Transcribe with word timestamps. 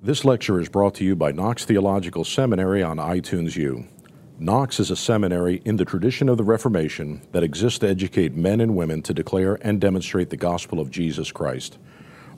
This 0.00 0.24
lecture 0.24 0.60
is 0.60 0.68
brought 0.68 0.94
to 0.94 1.04
you 1.04 1.16
by 1.16 1.32
Knox 1.32 1.64
Theological 1.64 2.22
Seminary 2.22 2.84
on 2.84 2.98
iTunes 2.98 3.56
U. 3.56 3.84
Knox 4.38 4.78
is 4.78 4.92
a 4.92 4.96
seminary 4.96 5.60
in 5.64 5.74
the 5.74 5.84
tradition 5.84 6.28
of 6.28 6.36
the 6.36 6.44
Reformation 6.44 7.20
that 7.32 7.42
exists 7.42 7.80
to 7.80 7.88
educate 7.88 8.32
men 8.32 8.60
and 8.60 8.76
women 8.76 9.02
to 9.02 9.12
declare 9.12 9.58
and 9.60 9.80
demonstrate 9.80 10.30
the 10.30 10.36
gospel 10.36 10.78
of 10.78 10.92
Jesus 10.92 11.32
Christ. 11.32 11.78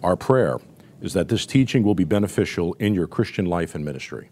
Our 0.02 0.16
prayer 0.16 0.56
is 1.02 1.12
that 1.12 1.28
this 1.28 1.44
teaching 1.44 1.82
will 1.82 1.94
be 1.94 2.04
beneficial 2.04 2.72
in 2.78 2.94
your 2.94 3.06
Christian 3.06 3.44
life 3.44 3.74
and 3.74 3.84
ministry. 3.84 4.30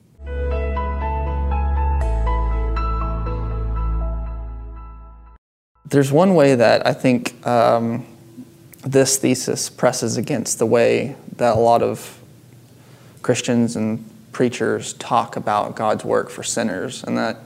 There's 5.84 6.10
one 6.10 6.34
way 6.34 6.54
that 6.54 6.86
I 6.86 6.94
think 6.94 7.46
um, 7.46 8.06
this 8.86 9.18
thesis 9.18 9.68
presses 9.68 10.16
against 10.16 10.58
the 10.58 10.66
way 10.66 11.14
that 11.36 11.58
a 11.58 11.60
lot 11.60 11.82
of 11.82 12.17
Christians 13.22 13.76
and 13.76 14.04
preachers 14.32 14.92
talk 14.94 15.36
about 15.36 15.74
God's 15.74 16.04
work 16.04 16.30
for 16.30 16.42
sinners, 16.42 17.02
and 17.04 17.16
that 17.18 17.38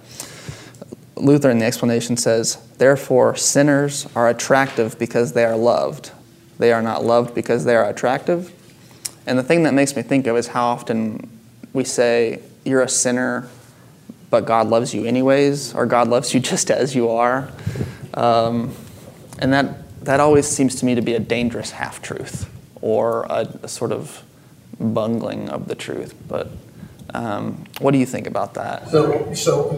Luther 1.17 1.51
in 1.51 1.59
the 1.59 1.65
explanation 1.65 2.17
says, 2.17 2.57
Therefore, 2.79 3.37
sinners 3.37 4.07
are 4.17 4.29
attractive 4.29 4.98
because 4.98 5.33
they 5.33 5.45
are 5.45 5.57
loved. 5.57 6.11
They 6.59 6.73
are 6.73 6.83
not 6.83 7.05
loved 7.05 7.35
because 7.35 7.65
they 7.65 7.77
are 7.77 7.89
attractive. 7.89 8.53
And 9.27 9.39
the 9.39 9.43
thing 9.43 9.62
that 9.62 9.75
makes 9.75 9.95
me 9.95 10.03
think 10.03 10.27
of 10.27 10.37
is 10.37 10.48
how 10.48 10.67
often 10.67 11.31
we 11.73 11.84
say, 11.84 12.41
You're 12.65 12.83
a 12.83 12.89
sinner, 12.89 13.48
but 14.31 14.47
God 14.47 14.69
loves 14.69 14.95
you 14.95 15.05
anyways, 15.05 15.75
or 15.75 15.87
God 15.87 16.09
loves 16.09 16.34
you 16.34 16.41
just 16.53 16.70
as 16.70 16.95
you 16.95 17.11
are. 17.11 17.51
Um, 18.15 18.75
and 19.39 19.53
that, 19.53 20.05
that 20.05 20.20
always 20.20 20.47
seems 20.47 20.75
to 20.77 20.87
me 20.87 20.95
to 20.95 21.03
be 21.03 21.15
a 21.15 21.20
dangerous 21.20 21.70
half 21.70 22.03
truth 22.03 22.48
or 22.81 23.25
a, 23.25 23.48
a, 23.62 23.69
sort 23.69 23.93
of 23.93 24.23
bungling 24.83 25.49
of 25.49 25.69
the 25.69 25.75
truth. 25.75 26.15
But 26.29 26.51
um, 27.15 27.65
what 27.81 27.93
do 27.93 27.99
you 27.99 28.07
think 28.07 28.27
about 28.27 28.55
that? 28.55 28.89
So, 28.89 29.33
so 29.34 29.70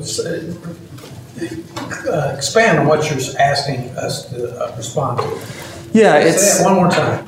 uh, 2.09 2.35
expand 2.37 2.79
on 2.79 2.87
what 2.87 3.11
you're 3.11 3.41
asking 3.41 3.91
us 3.97 4.29
to 4.31 4.59
uh, 4.61 4.77
respond 4.77 5.19
to. 5.21 5.25
Yeah, 5.93 6.21
Say 6.21 6.29
it's 6.31 6.63
one 6.63 6.75
more 6.75 6.91
time. 6.91 7.27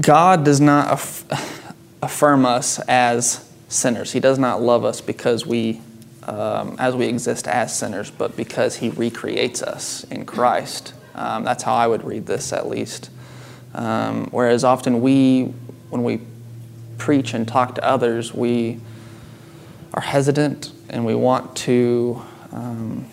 God 0.00 0.44
does 0.44 0.60
not 0.60 0.92
aff- 0.92 1.74
affirm 2.02 2.46
us 2.46 2.78
as 2.88 3.50
sinners. 3.68 4.12
He 4.12 4.20
does 4.20 4.38
not 4.38 4.62
love 4.62 4.84
us 4.84 5.00
because 5.00 5.46
we 5.46 5.80
um, 6.28 6.76
as 6.78 6.94
we 6.94 7.06
exist 7.06 7.48
as 7.48 7.76
sinners, 7.76 8.10
but 8.10 8.36
because 8.36 8.76
He 8.76 8.90
recreates 8.90 9.62
us 9.62 10.04
in 10.04 10.26
Christ. 10.26 10.92
Um, 11.14 11.42
that's 11.42 11.62
how 11.62 11.74
I 11.74 11.86
would 11.86 12.04
read 12.04 12.26
this, 12.26 12.52
at 12.52 12.68
least. 12.68 13.10
Um, 13.74 14.28
whereas 14.30 14.62
often 14.62 15.00
we, 15.00 15.44
when 15.90 16.04
we 16.04 16.20
preach 16.98 17.32
and 17.32 17.48
talk 17.48 17.74
to 17.76 17.84
others, 17.84 18.34
we 18.34 18.80
are 19.94 20.02
hesitant 20.02 20.72
and 20.90 21.06
we 21.06 21.14
want 21.14 21.56
to 21.56 22.22
um, 22.52 23.06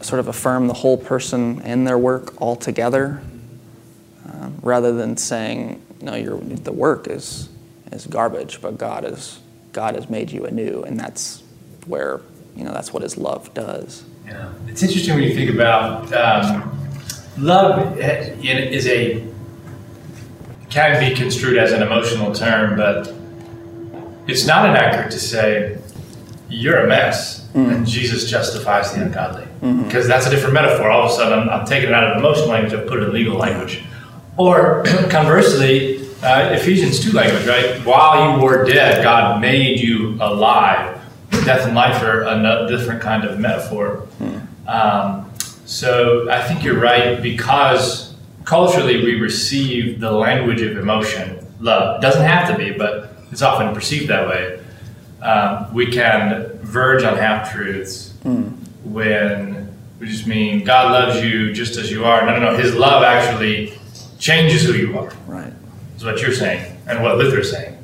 sort 0.00 0.20
of 0.20 0.28
affirm 0.28 0.66
the 0.66 0.74
whole 0.74 0.98
person 0.98 1.62
and 1.62 1.86
their 1.86 1.98
work 1.98 2.40
altogether, 2.40 3.22
um, 4.30 4.58
rather 4.62 4.92
than 4.92 5.16
saying, 5.16 5.80
"No, 6.00 6.14
your 6.14 6.38
the 6.38 6.72
work 6.72 7.06
is 7.08 7.48
is 7.90 8.06
garbage, 8.06 8.60
but 8.60 8.78
God 8.78 9.04
is 9.04 9.40
God 9.72 9.94
has 9.94 10.10
made 10.10 10.30
you 10.30 10.44
anew," 10.44 10.82
and 10.82 10.98
that's 10.98 11.42
where 11.86 12.20
you 12.56 12.64
know 12.64 12.72
that's 12.72 12.92
what 12.92 13.02
his 13.02 13.16
love 13.16 13.52
does. 13.54 14.04
Yeah 14.26 14.52
it's 14.72 14.82
interesting 14.82 15.14
when 15.14 15.24
you 15.24 15.34
think 15.34 15.50
about 15.50 16.12
um, 16.14 16.78
love 17.36 17.98
is 17.98 18.86
a 18.86 19.20
can 20.72 20.98
be 20.98 21.14
construed 21.14 21.58
as 21.58 21.72
an 21.72 21.82
emotional 21.82 22.34
term 22.34 22.76
but 22.76 23.12
it's 24.26 24.46
not 24.46 24.68
inaccurate 24.68 25.10
to 25.10 25.18
say 25.18 25.78
you're 26.48 26.84
a 26.84 26.88
mess 26.88 27.46
mm-hmm. 27.48 27.70
and 27.70 27.86
jesus 27.86 28.28
justifies 28.28 28.92
the 28.92 29.02
ungodly 29.02 29.44
mm-hmm. 29.44 29.82
because 29.84 30.06
that's 30.06 30.26
a 30.26 30.30
different 30.30 30.54
metaphor 30.54 30.90
all 30.90 31.04
of 31.04 31.10
a 31.10 31.14
sudden 31.14 31.38
i'm, 31.38 31.48
I'm 31.48 31.66
taking 31.66 31.90
it 31.90 31.94
out 31.94 32.04
of 32.04 32.18
emotional 32.18 32.48
language 32.48 32.72
and 32.72 32.88
put 32.88 33.02
it 33.02 33.06
in 33.06 33.12
legal 33.12 33.36
language 33.36 33.82
or 34.36 34.82
conversely 35.10 35.98
uh, 36.22 36.50
ephesians 36.50 37.00
2 37.00 37.12
language 37.12 37.46
right 37.46 37.84
while 37.86 38.36
you 38.36 38.42
were 38.42 38.64
dead 38.64 39.02
god 39.02 39.40
made 39.40 39.80
you 39.80 40.16
alive 40.20 40.98
death 41.44 41.66
and 41.66 41.74
life 41.74 42.02
are 42.02 42.22
a 42.22 42.68
different 42.68 43.00
kind 43.00 43.24
of 43.24 43.38
metaphor. 43.38 44.06
Hmm. 44.18 44.68
Um, 44.68 45.30
so 45.64 46.30
I 46.30 46.42
think 46.42 46.62
you're 46.62 46.78
right 46.78 47.22
because 47.22 48.11
culturally 48.44 49.02
we 49.02 49.20
receive 49.20 50.00
the 50.00 50.10
language 50.10 50.62
of 50.62 50.76
emotion, 50.76 51.46
love. 51.60 51.98
It 51.98 52.02
doesn't 52.02 52.24
have 52.24 52.48
to 52.48 52.56
be, 52.56 52.72
but 52.72 53.16
it's 53.30 53.42
often 53.42 53.74
perceived 53.74 54.08
that 54.08 54.28
way. 54.28 54.60
Um, 55.22 55.72
we 55.72 55.86
can 55.86 56.58
verge 56.62 57.04
on 57.04 57.16
half 57.16 57.52
truths 57.52 58.12
hmm. 58.22 58.48
when 58.82 59.72
we 60.00 60.08
just 60.08 60.26
mean 60.26 60.64
God 60.64 60.90
loves 60.90 61.24
you 61.24 61.52
just 61.52 61.76
as 61.76 61.90
you 61.90 62.04
are. 62.04 62.26
No, 62.26 62.38
no, 62.38 62.50
no. 62.52 62.56
His 62.56 62.74
love 62.74 63.04
actually 63.04 63.78
changes 64.18 64.64
who 64.64 64.72
you 64.72 64.98
are. 64.98 65.12
Right. 65.26 65.52
Is 65.96 66.04
what 66.04 66.20
you're 66.20 66.32
saying 66.32 66.76
and 66.88 67.02
what 67.02 67.18
Luther's 67.18 67.50
saying. 67.50 67.78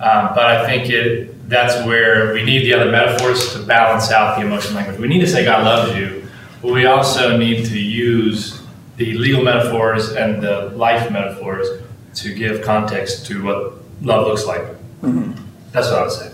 Um, 0.00 0.30
but 0.34 0.46
I 0.46 0.66
think 0.66 0.88
it 0.90 1.48
that's 1.48 1.86
where 1.86 2.32
we 2.32 2.42
need 2.42 2.60
the 2.60 2.72
other 2.72 2.90
metaphors 2.90 3.52
to 3.52 3.62
balance 3.62 4.10
out 4.10 4.38
the 4.38 4.46
emotional 4.46 4.74
language. 4.76 4.98
We 4.98 5.08
need 5.08 5.20
to 5.20 5.26
say 5.26 5.44
God 5.44 5.64
loves 5.64 5.94
you, 5.94 6.26
but 6.62 6.72
we 6.72 6.86
also 6.86 7.36
need 7.36 7.66
to 7.66 7.78
use 7.78 8.61
the 8.96 9.14
legal 9.14 9.42
metaphors 9.42 10.12
and 10.12 10.42
the 10.42 10.70
life 10.74 11.10
metaphors 11.10 11.68
to 12.14 12.34
give 12.34 12.62
context 12.62 13.26
to 13.26 13.42
what 13.42 13.74
love 14.02 14.26
looks 14.26 14.44
like. 14.44 14.62
Mm-hmm. 15.02 15.32
That's 15.72 15.90
what 15.90 15.98
I 15.98 16.02
would 16.02 16.12
say. 16.12 16.32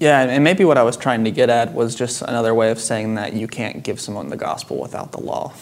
Yeah, 0.00 0.22
and 0.22 0.44
maybe 0.44 0.64
what 0.64 0.78
I 0.78 0.82
was 0.82 0.96
trying 0.96 1.24
to 1.24 1.30
get 1.30 1.50
at 1.50 1.74
was 1.74 1.94
just 1.94 2.22
another 2.22 2.54
way 2.54 2.70
of 2.70 2.78
saying 2.78 3.16
that 3.16 3.32
you 3.32 3.48
can't 3.48 3.82
give 3.82 4.00
someone 4.00 4.28
the 4.28 4.36
gospel 4.36 4.80
without 4.80 5.10
the 5.12 5.20
law. 5.20 5.52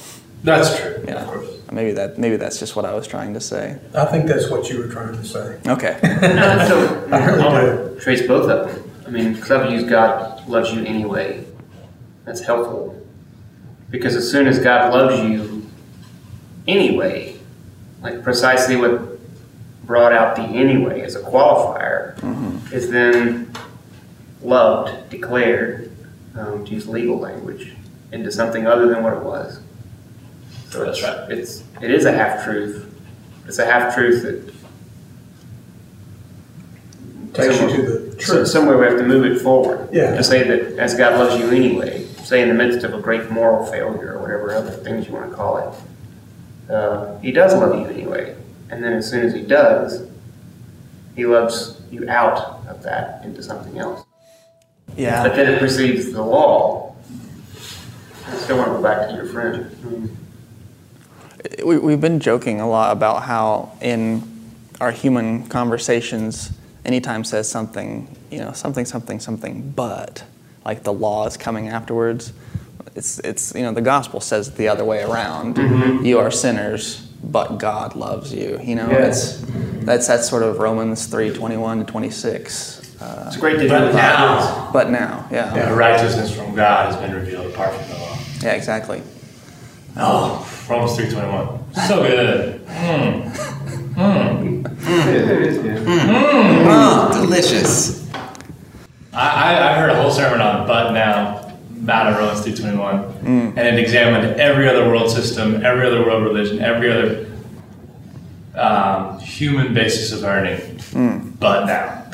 That's 0.45 0.79
true. 0.79 1.03
Yeah. 1.07 1.23
Of 1.23 1.27
course. 1.27 1.49
Maybe 1.73 1.93
that 1.93 2.19
maybe 2.19 2.37
that's 2.37 2.59
just 2.59 2.77
what 2.77 2.85
I 2.85 2.95
was 2.95 3.07
trying 3.07 3.35
to 3.35 3.41
say. 3.41 3.79
I 3.95 4.05
think 4.05 4.27
that's 4.27 4.51
what 4.51 4.69
you 4.69 4.79
were 4.79 4.89
trying 4.89 5.17
to 5.17 5.25
say. 5.25 5.59
Okay. 5.67 5.99
no, 6.03 6.65
so 6.69 7.09
I 7.11 7.27
really 7.27 7.95
do. 7.95 8.01
trace 8.01 8.27
both 8.27 8.49
of 8.49 8.69
them. 8.69 8.93
I 9.07 9.11
mean, 9.11 9.35
because 9.35 9.51
I 9.51 9.69
use 9.69 9.85
God 9.85 10.47
loves 10.49 10.73
you 10.73 10.85
anyway. 10.85 11.45
That's 12.25 12.41
helpful. 12.41 13.03
Because 13.91 14.15
as 14.15 14.31
soon 14.31 14.47
as 14.47 14.59
God 14.59 14.93
loves 14.93 15.21
you 15.21 15.56
anyway, 16.66 17.37
like 18.03 18.22
precisely 18.22 18.77
what 18.77 19.19
brought 19.84 20.12
out 20.12 20.37
the 20.37 20.43
anyway 20.43 21.00
as 21.00 21.15
a 21.15 21.21
qualifier 21.21 22.16
mm-hmm. 22.16 22.75
is 22.75 22.91
then 22.91 23.53
loved, 24.43 25.10
declared, 25.10 25.91
um, 26.34 26.65
to 26.65 26.72
use 26.72 26.88
legal 26.88 27.19
language, 27.19 27.72
into 28.12 28.31
something 28.31 28.66
other 28.66 28.88
than 28.88 29.03
what 29.03 29.12
it 29.12 29.22
was. 29.22 29.60
So 30.71 30.84
That's 30.84 31.03
right. 31.03 31.31
It's 31.31 31.62
it 31.81 31.91
is 31.91 32.04
a 32.04 32.12
half 32.12 32.44
truth. 32.44 32.93
It's 33.47 33.59
a 33.59 33.65
half 33.65 33.94
truth 33.94 34.22
that 34.22 34.54
takes 37.34 37.60
you 37.60 37.69
to 37.69 37.83
the 37.83 38.16
truth. 38.16 38.48
Somewhere 38.48 38.77
we 38.77 38.87
have 38.87 38.98
to 38.98 39.04
move 39.04 39.25
it 39.25 39.41
forward. 39.41 39.88
Yeah. 39.93 40.16
To 40.16 40.25
say 40.25 40.43
that 40.43 40.78
as 40.78 40.94
God 40.94 41.19
loves 41.19 41.41
you 41.41 41.50
anyway, 41.50 42.04
say 42.25 42.43
in 42.43 42.48
the 42.48 42.54
midst 42.54 42.84
of 42.84 42.93
a 42.94 43.00
great 43.00 43.31
moral 43.31 43.65
failure 43.66 44.15
or 44.15 44.21
whatever 44.21 44.54
other 44.54 44.71
things 44.71 45.06
you 45.06 45.15
want 45.15 45.31
to 45.31 45.37
call 45.37 45.59
it, 45.59 45.78
uh, 46.71 47.19
He 47.19 47.32
does 47.32 47.54
love 47.54 47.75
you 47.78 47.87
anyway. 47.87 48.37
And 48.71 48.82
then 48.82 48.94
as 48.94 49.09
soon 49.09 49.25
as 49.25 49.34
He 49.34 49.43
does, 49.43 50.09
He 51.15 51.27
loves 51.27 51.81
you 51.91 52.09
out 52.09 52.66
of 52.69 52.82
that 52.82 53.25
into 53.25 53.43
something 53.43 53.78
else. 53.78 54.04
Yeah. 54.97 55.22
But 55.22 55.37
then 55.37 55.53
it 55.53 55.59
precedes 55.59 56.12
the 56.12 56.22
law. 56.22 56.94
I 58.27 58.37
still 58.37 58.59
want 58.59 58.71
to 58.71 58.77
go 58.77 58.82
back 58.82 59.09
to 59.09 59.15
your 59.15 59.27
friend. 59.27 59.65
Mm-hmm 59.65 60.16
we, 61.65 61.78
we've 61.78 62.00
been 62.00 62.21
joking 62.21 62.60
a 62.60 62.69
lot 62.69 62.93
about 62.93 63.22
how 63.22 63.72
in 63.81 64.22
our 64.81 64.91
human 64.91 65.47
conversations, 65.48 66.53
anytime 66.84 67.25
says 67.25 67.48
something, 67.48 68.15
you 68.30 68.39
know, 68.39 68.53
something, 68.53 68.84
something, 68.84 69.21
something, 69.21 69.71
but 69.74 70.24
like 70.65 70.83
the 70.83 70.92
law 70.92 71.27
is 71.27 71.36
coming 71.36 71.69
afterwards. 71.69 72.33
It's, 72.94 73.18
it's 73.21 73.54
you 73.54 73.62
know, 73.62 73.72
the 73.72 73.80
gospel 73.80 74.21
says 74.21 74.53
the 74.53 74.68
other 74.68 74.84
way 74.84 75.03
around. 75.03 75.56
Mm-hmm. 75.56 76.04
You 76.04 76.18
are 76.18 76.30
sinners, 76.30 77.00
but 77.22 77.59
God 77.59 77.97
loves 77.97 78.33
you. 78.33 78.60
You 78.62 78.77
know, 78.77 78.88
it's, 78.91 79.42
that's, 79.84 80.06
that's 80.06 80.28
sort 80.28 80.42
of 80.42 80.59
Romans 80.59 81.06
3 81.06 81.33
21 81.33 81.80
to 81.80 81.84
26. 81.84 83.00
Uh, 83.00 83.24
it's 83.27 83.36
great 83.36 83.59
to 83.59 83.68
but 83.68 83.92
now. 83.92 84.71
But 84.72 84.91
now, 84.91 85.28
yeah. 85.30 85.54
yeah. 85.54 85.74
Righteousness 85.74 86.34
from 86.34 86.54
God 86.54 86.92
has 86.92 86.97
been 87.00 87.15
revealed 87.15 87.53
apart 87.53 87.74
from 87.74 87.88
the 87.88 87.98
law. 87.98 88.18
Yeah, 88.42 88.53
exactly. 88.53 89.03
Oh, 89.98 90.47
Romans 90.68 90.97
3.21. 90.97 91.86
So 91.88 92.03
good. 92.03 92.66
Mmm. 92.66 93.33
Mmm. 93.94 94.62
Mmm. 96.65 97.12
Delicious. 97.22 98.06
I, 99.12 99.54
I, 99.54 99.71
I 99.71 99.78
heard 99.78 99.91
a 99.91 100.03
whole 100.03 100.10
sermon 100.10 100.41
on 100.42 100.66
but 100.66 100.92
now 100.92 101.35
out 101.88 102.12
of 102.12 102.18
Romans 102.18 102.41
3.21. 102.41 103.21
Mm. 103.21 103.56
And 103.56 103.59
it 103.59 103.78
examined 103.78 104.41
every 104.41 104.68
other 104.68 104.86
world 104.86 105.10
system, 105.10 105.65
every 105.65 105.86
other 105.86 106.04
world 106.04 106.22
religion, 106.22 106.60
every 106.60 106.91
other 106.91 107.27
um, 108.54 109.18
human 109.21 109.74
basis 109.74 110.12
of 110.12 110.24
earning. 110.24 110.59
Mm. 110.92 111.38
But 111.38 111.66
now. 111.66 112.04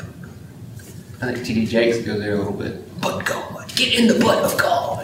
I 1.21 1.33
think 1.33 1.45
T.D. 1.45 1.67
Jakes 1.67 2.05
goes 2.05 2.19
there 2.19 2.33
a 2.33 2.37
little 2.37 2.53
bit. 2.53 3.01
But 3.01 3.25
God, 3.25 3.73
get 3.75 3.97
in 3.97 4.07
the 4.07 4.19
butt 4.19 4.43
of 4.43 4.57
God. 4.57 5.01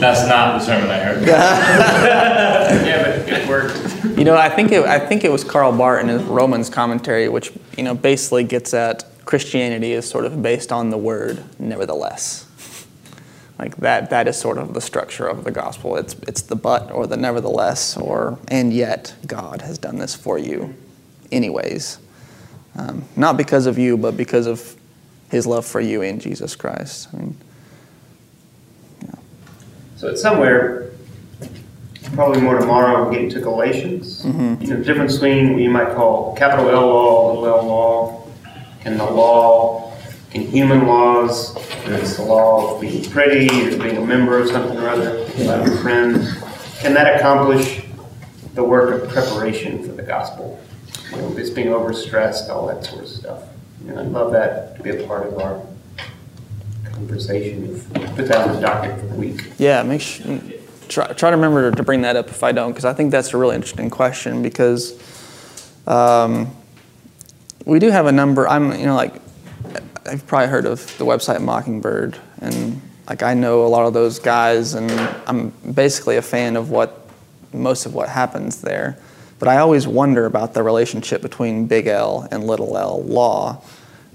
That's 0.00 0.26
not 0.28 0.58
the 0.58 0.64
sermon 0.64 0.90
I 0.90 0.98
heard. 0.98 1.26
yeah, 1.26 3.02
but 3.02 3.28
it 3.28 3.48
worked. 3.48 4.18
You 4.18 4.24
know, 4.24 4.36
I 4.36 4.48
think 4.48 4.72
it, 4.72 4.84
I 4.84 4.98
think 4.98 5.24
it 5.24 5.30
was 5.30 5.44
Karl 5.44 5.72
Barth 5.72 6.02
in 6.02 6.08
his 6.08 6.22
Romans 6.22 6.68
commentary, 6.68 7.28
which 7.28 7.52
you 7.76 7.84
know 7.84 7.94
basically 7.94 8.44
gets 8.44 8.74
at 8.74 9.04
Christianity 9.32 9.92
is 9.92 10.06
sort 10.06 10.26
of 10.26 10.42
based 10.42 10.70
on 10.70 10.90
the 10.90 10.98
word 10.98 11.42
nevertheless. 11.58 12.46
Like 13.58 13.78
that 13.78 14.10
that 14.10 14.28
is 14.28 14.38
sort 14.38 14.58
of 14.58 14.74
the 14.74 14.80
structure 14.82 15.26
of 15.26 15.44
the 15.44 15.50
gospel. 15.50 15.96
It's 15.96 16.12
it's 16.28 16.42
the 16.42 16.54
but 16.54 16.92
or 16.92 17.06
the 17.06 17.16
nevertheless 17.16 17.96
or 17.96 18.38
and 18.48 18.74
yet 18.74 19.14
God 19.26 19.62
has 19.62 19.78
done 19.78 19.96
this 19.96 20.14
for 20.14 20.36
you, 20.36 20.74
anyways, 21.30 21.98
um, 22.76 23.06
not 23.16 23.38
because 23.38 23.64
of 23.64 23.78
you, 23.78 23.96
but 23.96 24.18
because 24.18 24.46
of 24.46 24.76
His 25.30 25.46
love 25.46 25.64
for 25.64 25.80
you 25.80 26.02
in 26.02 26.20
Jesus 26.20 26.54
Christ. 26.54 27.08
I 27.14 27.16
mean, 27.16 27.34
So 29.96 30.08
it's 30.08 30.20
somewhere, 30.20 30.90
probably 32.12 32.42
more 32.42 32.58
tomorrow, 32.58 33.04
we'll 33.04 33.12
get 33.12 33.22
into 33.22 33.40
Galatians. 33.40 34.26
You 34.26 34.32
know, 34.32 34.76
the 34.76 34.84
difference 34.84 35.14
between 35.14 35.54
what 35.54 35.62
you 35.62 35.70
might 35.70 35.94
call 35.94 36.36
capital 36.36 36.68
L 36.68 36.86
law, 36.86 37.40
little 37.40 37.46
l 37.46 37.66
law, 37.66 38.21
and 38.84 38.98
the 38.98 39.04
law, 39.04 39.92
and 40.34 40.44
human 40.44 40.86
laws. 40.86 41.54
There's 41.84 42.16
the 42.16 42.24
law 42.24 42.74
of 42.74 42.80
being 42.80 43.04
pretty, 43.10 43.46
or 43.46 43.78
being 43.78 43.96
a 43.96 44.06
member 44.06 44.38
of 44.38 44.48
something 44.48 44.78
or 44.78 44.88
other, 44.88 45.26
your 45.36 45.76
friends. 45.78 46.38
Can 46.80 46.94
that 46.94 47.16
accomplish 47.18 47.82
the 48.54 48.64
work 48.64 49.02
of 49.02 49.10
preparation 49.10 49.82
for 49.84 49.92
the 49.92 50.02
gospel? 50.02 50.60
You 51.10 51.18
know, 51.18 51.34
just 51.34 51.54
being 51.54 51.68
overstressed, 51.68 52.48
all 52.48 52.66
that 52.68 52.84
sort 52.84 53.04
of 53.04 53.08
stuff. 53.08 53.42
Know, 53.84 54.00
I'd 54.00 54.06
love 54.06 54.32
that 54.32 54.76
to 54.76 54.82
be 54.82 54.90
a 54.90 55.06
part 55.06 55.26
of 55.26 55.38
our 55.38 55.60
conversation. 56.84 57.80
Put 58.14 58.28
that 58.28 58.48
on 58.48 58.54
the 58.54 58.60
docket 58.60 58.98
for 59.00 59.06
the 59.06 59.14
week. 59.14 59.44
Yeah, 59.58 59.82
make 59.82 60.00
sure, 60.00 60.40
try, 60.88 61.06
try 61.08 61.30
to 61.30 61.36
remember 61.36 61.70
to 61.70 61.82
bring 61.82 62.02
that 62.02 62.16
up 62.16 62.28
if 62.28 62.42
I 62.42 62.52
don't, 62.52 62.70
because 62.70 62.84
I 62.84 62.92
think 62.92 63.10
that's 63.10 63.34
a 63.34 63.36
really 63.36 63.56
interesting 63.56 63.90
question. 63.90 64.42
Because 64.42 64.94
um, 65.86 66.54
we 67.64 67.78
do 67.78 67.90
have 67.90 68.06
a 68.06 68.12
number. 68.12 68.48
I'm, 68.48 68.72
you 68.72 68.86
know, 68.86 68.94
like 68.94 69.14
I've 70.06 70.26
probably 70.26 70.48
heard 70.48 70.66
of 70.66 70.80
the 70.98 71.04
website 71.04 71.40
Mockingbird, 71.40 72.18
and 72.40 72.80
like 73.08 73.22
I 73.22 73.34
know 73.34 73.64
a 73.64 73.68
lot 73.68 73.86
of 73.86 73.92
those 73.92 74.18
guys, 74.18 74.74
and 74.74 74.90
I'm 75.26 75.50
basically 75.74 76.16
a 76.16 76.22
fan 76.22 76.56
of 76.56 76.70
what 76.70 77.06
most 77.52 77.86
of 77.86 77.94
what 77.94 78.08
happens 78.08 78.62
there. 78.62 78.96
But 79.38 79.48
I 79.48 79.58
always 79.58 79.86
wonder 79.86 80.26
about 80.26 80.54
the 80.54 80.62
relationship 80.62 81.20
between 81.20 81.66
Big 81.66 81.86
L 81.86 82.28
and 82.30 82.46
Little 82.46 82.76
L 82.76 83.02
law, 83.02 83.62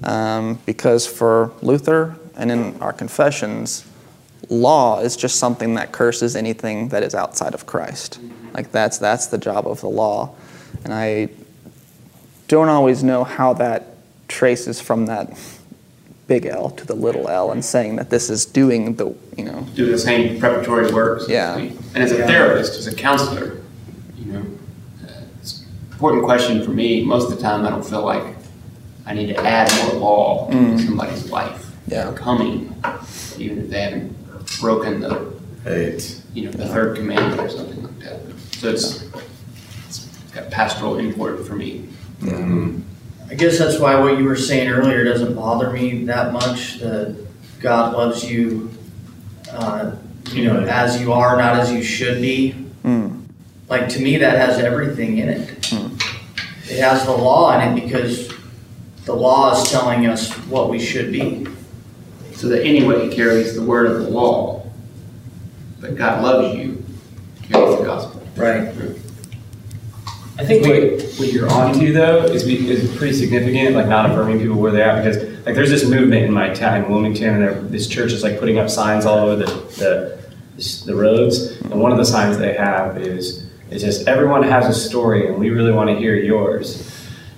um, 0.03 0.59
because 0.65 1.05
for 1.05 1.51
Luther 1.61 2.15
and 2.35 2.51
in 2.51 2.81
our 2.81 2.93
confessions, 2.93 3.85
law 4.49 5.01
is 5.01 5.17
just 5.17 5.37
something 5.37 5.73
that 5.75 5.91
curses 5.91 6.35
anything 6.35 6.89
that 6.89 7.03
is 7.03 7.13
outside 7.13 7.53
of 7.53 7.65
Christ. 7.65 8.19
Like 8.53 8.71
that's 8.71 8.97
that's 8.97 9.27
the 9.27 9.37
job 9.37 9.67
of 9.67 9.81
the 9.81 9.89
law, 9.89 10.35
and 10.83 10.93
I 10.93 11.29
don't 12.47 12.69
always 12.69 13.03
know 13.03 13.23
how 13.23 13.53
that 13.53 13.97
traces 14.27 14.79
from 14.81 15.05
that 15.07 15.37
big 16.27 16.45
L 16.45 16.69
to 16.71 16.85
the 16.85 16.93
little 16.93 17.29
L 17.29 17.51
and 17.51 17.63
saying 17.63 17.95
that 17.95 18.09
this 18.09 18.29
is 18.29 18.45
doing 18.45 18.95
the 18.95 19.15
you 19.37 19.45
know 19.45 19.65
do 19.75 19.89
the 19.89 19.97
same 19.97 20.39
preparatory 20.39 20.91
work. 20.91 21.21
so 21.21 21.27
Yeah. 21.29 21.57
And 21.57 21.97
as 21.97 22.11
a 22.11 22.17
therapist, 22.25 22.77
as 22.77 22.87
a 22.87 22.95
counselor, 22.95 23.61
you 24.17 24.33
know, 24.33 24.45
uh, 25.05 25.21
it's 25.39 25.61
an 25.61 25.67
important 25.91 26.23
question 26.23 26.63
for 26.63 26.71
me. 26.71 27.03
Most 27.03 27.31
of 27.31 27.37
the 27.37 27.41
time, 27.41 27.65
I 27.65 27.69
don't 27.69 27.85
feel 27.85 28.03
like 28.03 28.35
I 29.05 29.13
need 29.13 29.27
to 29.27 29.37
add 29.39 29.71
more 29.85 30.01
law 30.01 30.49
to 30.51 30.79
somebody's 30.79 31.31
life. 31.31 31.65
Yeah. 31.87 32.03
They're 32.03 32.13
coming, 32.13 32.75
even 33.37 33.59
if 33.59 33.69
they 33.69 33.81
haven't 33.81 34.15
broken 34.59 34.99
the, 34.99 35.33
Eight. 35.65 36.21
you 36.33 36.45
know, 36.45 36.51
the 36.51 36.67
third 36.67 36.97
commandment 36.97 37.39
or 37.39 37.49
something 37.49 37.81
like 37.81 37.99
that. 37.99 38.19
So 38.55 38.69
it's, 38.69 39.03
it's 39.87 40.05
got 40.33 40.51
pastoral 40.51 40.97
import 40.97 41.47
for 41.47 41.55
me. 41.55 41.87
I 43.29 43.35
guess 43.35 43.57
that's 43.59 43.77
why 43.79 43.95
what 43.99 44.17
you 44.17 44.23
were 44.25 44.37
saying 44.37 44.69
earlier 44.69 45.03
doesn't 45.03 45.33
bother 45.35 45.69
me 45.71 46.05
that 46.05 46.31
much. 46.33 46.79
That 46.79 47.15
God 47.59 47.93
loves 47.93 48.23
you, 48.29 48.71
uh, 49.51 49.95
you 50.31 50.45
know, 50.45 50.61
as 50.61 50.99
you 51.01 51.11
are, 51.13 51.35
not 51.37 51.59
as 51.59 51.71
you 51.71 51.83
should 51.83 52.21
be. 52.21 52.55
Like 53.69 53.89
to 53.89 53.99
me, 54.01 54.17
that 54.17 54.37
has 54.37 54.59
everything 54.59 55.17
in 55.17 55.29
it. 55.29 55.73
It 56.69 56.79
has 56.79 57.05
the 57.05 57.11
law 57.11 57.57
in 57.59 57.77
it 57.77 57.81
because 57.83 58.31
the 59.05 59.13
law 59.13 59.51
is 59.61 59.69
telling 59.71 60.05
us 60.05 60.31
what 60.47 60.69
we 60.69 60.79
should 60.79 61.11
be. 61.11 61.47
So 62.33 62.47
that 62.49 62.63
anyway 62.63 63.09
carries 63.13 63.55
the 63.55 63.63
word 63.63 63.87
of 63.87 64.03
the 64.03 64.09
law, 64.09 64.69
but 65.81 65.95
God 65.95 66.23
loves 66.23 66.55
you, 66.57 66.83
carries 67.43 67.77
the 67.79 67.83
gospel. 67.85 68.21
Right. 68.35 68.73
I 70.39 70.45
think 70.45 70.67
what, 70.67 71.03
what 71.19 71.33
you're 71.33 71.51
onto 71.51 71.91
though 71.93 72.25
is, 72.25 72.43
is 72.43 72.95
pretty 72.95 73.13
significant, 73.13 73.75
like 73.75 73.87
not 73.87 74.09
affirming 74.09 74.39
people 74.39 74.57
where 74.57 74.71
they're 74.71 74.87
at, 74.87 75.03
because 75.03 75.17
like 75.45 75.55
there's 75.55 75.71
this 75.71 75.83
movement 75.83 76.25
in 76.25 76.31
my 76.31 76.53
town, 76.53 76.83
in 76.83 76.91
Wilmington, 76.91 77.41
and 77.41 77.69
this 77.71 77.87
church 77.87 78.11
is 78.11 78.21
like 78.21 78.39
putting 78.39 78.59
up 78.59 78.69
signs 78.69 79.05
all 79.05 79.17
over 79.17 79.35
the, 79.35 79.51
the, 79.77 80.83
the 80.85 80.95
roads, 80.95 81.59
and 81.61 81.81
one 81.81 81.91
of 81.91 81.97
the 81.97 82.05
signs 82.05 82.37
they 82.37 82.53
have 82.53 82.97
is, 83.01 83.47
is 83.71 83.81
just, 83.81 84.07
everyone 84.07 84.43
has 84.43 84.67
a 84.67 84.79
story, 84.79 85.27
and 85.27 85.39
we 85.39 85.49
really 85.49 85.71
want 85.71 85.89
to 85.89 85.95
hear 85.95 86.15
yours. 86.15 86.93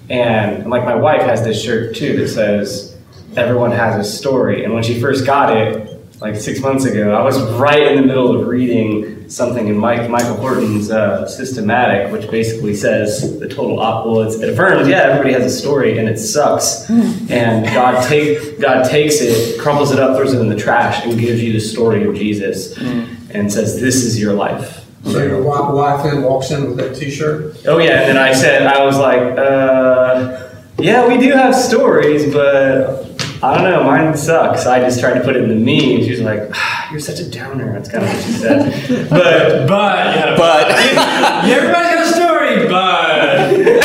And 0.10 0.70
like 0.70 0.84
my 0.84 0.96
wife 0.96 1.22
has 1.22 1.44
this 1.44 1.64
shirt 1.64 1.96
too 1.96 2.18
that 2.18 2.28
says, 2.28 2.98
everyone 3.38 3.72
has 3.72 3.96
a 3.96 4.04
story, 4.10 4.66
and 4.66 4.74
when 4.74 4.84
she 4.84 5.00
first 5.00 5.26
got 5.26 5.56
it, 5.56 5.96
like 6.20 6.36
six 6.36 6.60
months 6.60 6.84
ago, 6.84 7.14
I 7.14 7.24
was 7.24 7.42
right 7.54 7.94
in 7.94 7.96
the 7.96 8.06
middle 8.06 8.38
of 8.38 8.46
reading 8.46 9.19
something 9.30 9.68
in 9.68 9.78
Mike, 9.78 10.10
Michael 10.10 10.36
Horton's 10.38 10.90
uh, 10.92 11.28
Systematic, 11.28 12.12
which 12.12 12.30
basically 12.30 12.76
says 12.76 13.40
the 13.40 13.48
total 13.48 13.80
op. 13.80 14.06
Well, 14.06 14.22
it's, 14.22 14.36
it 14.36 14.50
affirms, 14.50 14.88
yeah, 14.88 15.02
everybody 15.04 15.34
has 15.34 15.46
a 15.46 15.56
story, 15.56 15.98
and 15.98 16.10
it 16.10 16.18
sucks. 16.18 16.90
and 16.90 17.66
God 17.66 18.08
take 18.08 18.60
God 18.60 18.90
takes 18.90 19.22
it, 19.22 19.60
crumples 19.60 19.92
it 19.92 20.00
up, 20.00 20.18
throws 20.18 20.34
it 20.34 20.42
in 20.42 20.50
the 20.50 20.56
trash, 20.58 21.06
and 21.06 21.20
gives 21.20 21.42
you 21.42 21.54
the 21.54 21.60
story 21.60 22.04
of 22.06 22.16
Jesus, 22.16 22.78
and 22.78 23.52
says, 23.52 23.80
"This 23.80 24.04
is 24.04 24.20
your 24.20 24.34
life." 24.34 24.86
So 25.06 25.24
your 25.24 25.42
wife, 25.42 25.74
wife 25.74 26.04
then 26.04 26.24
walks 26.24 26.52
in 26.52 26.66
with 26.66 26.78
that 26.78 26.94
T-shirt? 26.96 27.66
Oh 27.68 27.78
yeah, 27.78 28.02
and 28.02 28.10
then 28.10 28.18
I 28.18 28.34
said, 28.34 28.68
I 28.68 28.84
was 28.86 28.98
like, 28.98 29.22
uh, 29.38 30.50
yeah, 30.78 31.08
we 31.08 31.18
do 31.18 31.32
have 31.32 31.56
stories, 31.56 32.34
but 32.34 33.06
I 33.42 33.56
don't 33.56 33.64
know, 33.72 33.84
mine 33.86 34.18
sucks. 34.18 34.66
I 34.66 34.80
just 34.82 35.00
tried 35.00 35.14
to 35.14 35.22
put 35.22 35.38
it 35.38 35.44
in 35.44 35.50
the 35.50 35.56
meme. 35.56 36.04
She 36.04 36.12
was 36.12 36.20
like, 36.22 36.50
ah, 36.54 36.92
you're 36.92 37.00
such 37.00 37.20
a 37.20 37.30
downer. 37.30 37.72
That's 37.72 37.90
kind 37.90 38.04
of 38.04 38.14
what 38.14 38.24
she 38.24 38.32
said. 38.34 39.10
but 39.10 39.68
But, 39.68 40.16
yeah, 40.16 40.36
but 40.36 40.68
yeah, 40.70 41.56
everybody's 41.56 41.90
got 41.90 42.06
a 42.06 42.10
story, 42.14 42.68
but. 42.68 43.80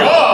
God 0.00 0.32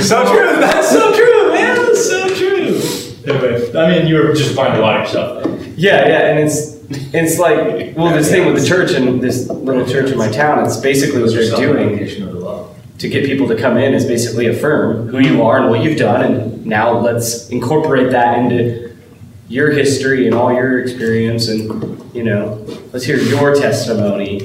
So 0.00 0.24
true. 0.32 0.60
That's 0.60 0.90
so 0.90 1.14
true, 1.14 1.52
man. 1.52 1.76
That's 1.76 2.06
so 2.06 2.34
true. 2.34 2.80
Anyway, 3.26 3.76
I 3.76 3.90
mean, 3.90 4.06
you 4.06 4.16
were 4.16 4.32
just 4.32 4.54
finding 4.54 4.80
a 4.80 4.82
lot 4.82 4.96
of 4.96 5.06
yourself. 5.06 5.44
Yeah, 5.76 6.06
yeah, 6.06 6.30
and 6.30 6.38
it's 6.38 6.78
it's 6.90 7.38
like 7.38 7.96
well, 7.96 8.14
this 8.14 8.30
thing 8.30 8.46
with 8.46 8.62
the 8.62 8.66
church 8.66 8.92
and 8.92 9.20
this 9.20 9.48
little 9.48 9.86
church 9.86 10.10
in 10.10 10.18
my 10.18 10.30
town. 10.30 10.64
It's 10.64 10.78
basically 10.78 11.22
what 11.22 11.32
they're 11.32 11.56
doing. 11.56 11.98
To 12.98 13.08
get 13.08 13.24
people 13.24 13.46
to 13.48 13.56
come 13.56 13.76
in 13.76 13.94
is 13.94 14.04
basically 14.04 14.46
affirm 14.46 15.08
who 15.08 15.18
you 15.20 15.42
are 15.42 15.58
and 15.58 15.70
what 15.70 15.82
you've 15.82 15.98
done, 15.98 16.24
and 16.24 16.66
now 16.66 16.98
let's 16.98 17.48
incorporate 17.50 18.10
that 18.10 18.38
into 18.38 18.96
your 19.48 19.70
history 19.70 20.26
and 20.26 20.34
all 20.34 20.52
your 20.52 20.80
experience, 20.80 21.48
and 21.48 22.14
you 22.14 22.24
know, 22.24 22.64
let's 22.92 23.04
hear 23.04 23.16
your 23.18 23.54
testimony, 23.54 24.40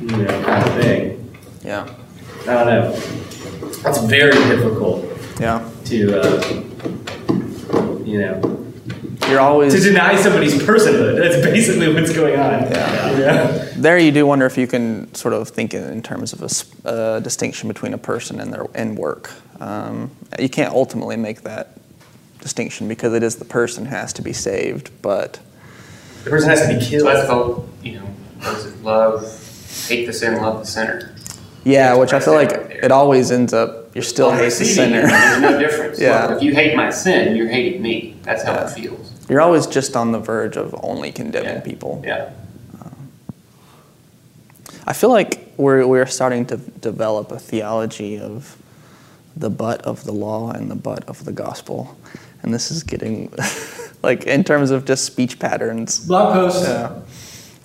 you 0.00 0.06
know, 0.06 0.42
kind 0.44 0.66
of 0.68 0.74
thing. 0.82 1.36
yeah, 1.64 1.88
I 2.42 2.44
don't 2.46 2.66
know. 2.66 2.92
That's 3.82 3.98
very 4.04 4.32
difficult 4.32 5.04
yeah, 5.40 5.68
to, 5.86 6.20
uh, 6.20 6.62
you 8.04 8.20
know, 8.20 8.61
you're 9.32 9.40
always 9.40 9.74
to 9.74 9.80
deny 9.80 10.16
somebody's 10.20 10.54
personhood. 10.54 11.18
That's 11.18 11.44
basically 11.44 11.92
what's 11.92 12.12
going 12.12 12.38
on. 12.38 12.62
Yeah. 12.70 13.18
Yeah. 13.18 13.68
There, 13.76 13.98
you 13.98 14.12
do 14.12 14.24
wonder 14.26 14.46
if 14.46 14.56
you 14.56 14.66
can 14.66 15.12
sort 15.14 15.34
of 15.34 15.48
think 15.48 15.74
in, 15.74 15.82
in 15.84 16.02
terms 16.02 16.32
of 16.32 16.42
a, 16.42 16.46
s- 16.46 16.70
a 16.84 17.20
distinction 17.22 17.68
between 17.68 17.94
a 17.94 17.98
person 17.98 18.40
and 18.40 18.52
their 18.52 18.66
and 18.74 18.96
work. 18.96 19.30
Um, 19.60 20.10
you 20.38 20.48
can't 20.48 20.72
ultimately 20.74 21.16
make 21.16 21.42
that 21.42 21.76
distinction 22.40 22.88
because 22.88 23.12
it 23.14 23.22
is 23.22 23.36
the 23.36 23.44
person 23.44 23.86
who 23.86 23.90
has 23.94 24.12
to 24.14 24.22
be 24.22 24.32
saved. 24.32 24.90
But 25.02 25.38
The 26.24 26.30
person 26.30 26.48
has 26.50 26.60
to 26.62 26.68
be 26.68 26.74
killed. 26.74 26.82
So 26.84 26.88
killed. 26.90 27.06
that's 27.16 27.26
called, 27.28 27.68
you 27.82 27.94
know, 28.00 28.06
what 28.40 28.56
is 28.58 28.66
it? 28.66 28.82
love, 28.82 29.86
hate 29.88 30.06
the 30.06 30.12
sin, 30.12 30.36
love 30.42 30.60
the 30.60 30.66
sinner. 30.66 31.14
yeah, 31.64 31.94
which 31.94 32.12
I 32.12 32.18
feel 32.20 32.34
like 32.34 32.50
Right 32.50 32.70
it 32.84 32.90
always 32.90 33.30
ends 33.30 33.52
up 33.52 33.94
you're 33.94 34.02
still 34.02 34.28
Well, 34.30 34.38
hate 34.38 34.44
the 34.58 34.64
sinner. 34.64 35.02
There's 35.06 35.40
no 35.42 35.58
difference. 35.58 36.00
Yeah. 36.00 36.26
Look, 36.26 36.36
If 36.38 36.42
you 36.42 36.54
hate 36.54 36.74
my 36.74 36.90
sin, 36.90 37.36
you're 37.36 37.48
hating 37.48 37.82
me. 37.82 38.16
That's 38.22 38.42
how 38.42 38.54
Yeah. 38.54 38.66
it 38.66 38.70
feels. 38.74 39.11
You're 39.28 39.40
always 39.40 39.66
just 39.66 39.96
on 39.96 40.12
the 40.12 40.18
verge 40.18 40.56
of 40.56 40.74
only 40.82 41.12
condemning 41.12 41.54
Yeah. 41.56 41.60
people. 41.60 42.02
Yeah. 42.04 42.30
I 44.84 44.92
feel 44.94 45.10
like 45.10 45.52
we're, 45.56 45.86
we're 45.86 46.06
starting 46.06 46.44
to 46.46 46.56
develop 46.56 47.30
a 47.30 47.38
theology 47.38 48.18
of 48.18 48.60
the 49.36 49.48
butt 49.48 49.80
of 49.82 50.02
the 50.04 50.12
law 50.12 50.50
and 50.50 50.70
the 50.70 50.74
butt 50.74 51.04
of 51.08 51.24
the 51.24 51.32
gospel. 51.32 51.96
And 52.42 52.52
this 52.52 52.70
is 52.72 52.82
getting, 52.82 53.32
like, 54.02 54.24
in 54.24 54.42
terms 54.42 54.70
of 54.72 54.84
just 54.84 55.04
speech 55.04 55.38
patterns. 55.38 56.00
Blog 56.06 56.34
post. 56.34 56.64
Yeah. 56.64 56.98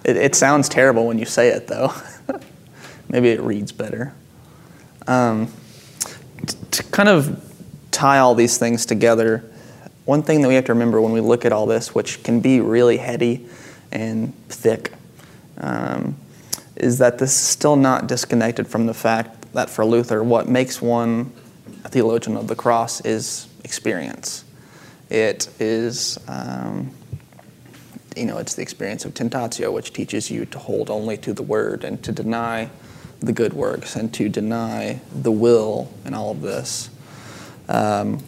It, 0.04 0.16
it 0.18 0.36
sounds 0.36 0.70
terrible 0.70 1.08
when 1.08 1.18
you 1.18 1.26
say 1.26 1.50
it, 1.50 1.68
though. 1.68 1.92
Maybe 3.10 3.30
it 3.30 3.42
reads 3.42 3.72
better. 3.72 4.14
Um, 5.08 5.52
t- 6.46 6.56
to 6.72 6.84
kind 6.84 7.10
of 7.10 7.44
tie 7.90 8.20
all 8.20 8.36
these 8.36 8.58
things 8.60 8.86
together, 8.86 9.44
one 10.08 10.24
thing 10.24 10.42
that 10.42 10.48
we 10.48 10.56
have 10.56 10.64
to 10.64 10.74
remember 10.74 11.02
when 11.02 11.12
we 11.12 11.20
look 11.20 11.44
at 11.44 11.52
all 11.52 11.66
this, 11.66 11.94
which 11.94 12.24
can 12.24 12.40
be 12.40 12.62
really 12.62 12.96
heady 12.96 13.46
and 13.92 14.34
thick, 14.48 14.94
um, 15.58 16.16
is 16.78 16.98
that 17.00 17.20
this 17.20 17.32
is 17.32 17.38
still 17.38 17.76
not 17.76 18.08
disconnected 18.08 18.66
from 18.66 18.86
the 18.86 18.94
fact 18.94 19.52
that 19.52 19.70
for 19.70 19.84
Luther, 19.84 20.24
what 20.24 20.48
makes 20.48 20.82
one 20.82 21.34
a 21.84 21.90
theologian 21.90 22.38
of 22.38 22.48
the 22.48 22.56
cross 22.56 23.02
is 23.02 23.50
experience. 23.66 24.46
It 25.10 25.50
is, 25.60 26.18
um, 26.30 26.92
you 28.16 28.28
know, 28.28 28.38
it's 28.38 28.56
the 28.56 28.62
experience 28.62 29.04
of 29.04 29.14
tentatio, 29.14 29.74
which 29.74 29.92
teaches 29.92 30.32
you 30.32 30.46
to 30.46 30.58
hold 30.58 30.90
only 30.90 31.18
to 31.18 31.34
the 31.34 31.44
word 31.44 31.84
and 31.84 32.02
to 32.06 32.14
deny 32.14 32.70
the 33.20 33.34
good 33.34 33.52
works 33.52 33.98
and 33.98 34.14
to 34.14 34.30
deny 34.30 35.02
the 35.14 35.34
will 35.34 35.92
and 36.06 36.16
all 36.16 36.32
of 36.32 36.42
this. 36.42 36.90
Um, 37.68 38.24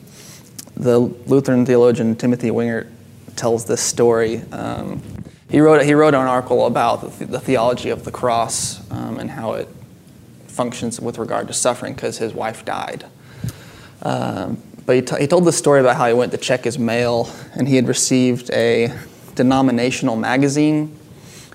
the 0.79 1.00
Lutheran 1.00 1.65
theologian 1.65 2.15
Timothy 2.15 2.50
Wengert 2.50 2.88
tells 3.36 3.65
this 3.65 3.81
story. 3.81 4.41
Um, 4.51 5.01
he 5.50 5.59
wrote 5.59 5.83
he 5.83 5.93
wrote 5.93 6.13
an 6.13 6.25
article 6.27 6.65
about 6.65 7.17
the, 7.19 7.25
the 7.25 7.39
theology 7.39 7.89
of 7.89 8.05
the 8.05 8.12
cross 8.12 8.89
um, 8.91 9.19
and 9.19 9.29
how 9.29 9.53
it 9.53 9.67
functions 10.48 11.00
with 11.00 11.17
regard 11.17 11.48
to 11.48 11.53
suffering 11.53 11.93
because 11.93 12.17
his 12.17 12.33
wife 12.33 12.65
died. 12.65 13.05
Um, 14.01 14.62
but 14.86 14.95
he, 14.95 15.01
t- 15.01 15.19
he 15.19 15.27
told 15.27 15.45
the 15.45 15.51
story 15.51 15.81
about 15.81 15.98
how 15.98 16.07
he 16.07 16.13
went 16.13 16.31
to 16.31 16.38
check 16.38 16.63
his 16.63 16.79
mail 16.79 17.29
and 17.53 17.67
he 17.67 17.75
had 17.75 17.88
received 17.88 18.50
a 18.51 18.93
denominational 19.36 20.15
magazine. 20.15 20.98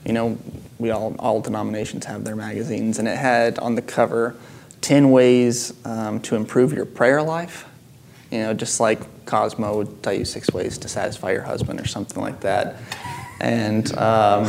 You 0.05 0.13
know, 0.13 0.39
we 0.79 0.91
all 0.91 1.15
all 1.19 1.41
denominations 1.41 2.05
have 2.05 2.25
their 2.25 2.37
magazines, 2.37 2.99
and 2.99 3.09
it 3.09 3.17
had 3.17 3.59
on 3.59 3.75
the 3.75 3.83
cover 3.83 4.37
ten 4.81 5.11
ways 5.11 5.73
um, 5.87 6.21
to 6.21 6.37
improve 6.37 6.73
your 6.73 6.85
prayer 6.85 7.23
life. 7.23 7.67
You 8.35 8.41
know, 8.41 8.53
just 8.53 8.81
like 8.81 9.27
Cosmo 9.27 9.77
would 9.77 10.03
tell 10.03 10.13
you 10.13 10.25
six 10.25 10.53
ways 10.53 10.77
to 10.79 10.89
satisfy 10.89 11.31
your 11.31 11.43
husband 11.43 11.81
or 11.81 11.87
something 11.87 12.21
like 12.21 12.41
that. 12.41 12.75
And 13.41 13.97
um, 13.97 14.45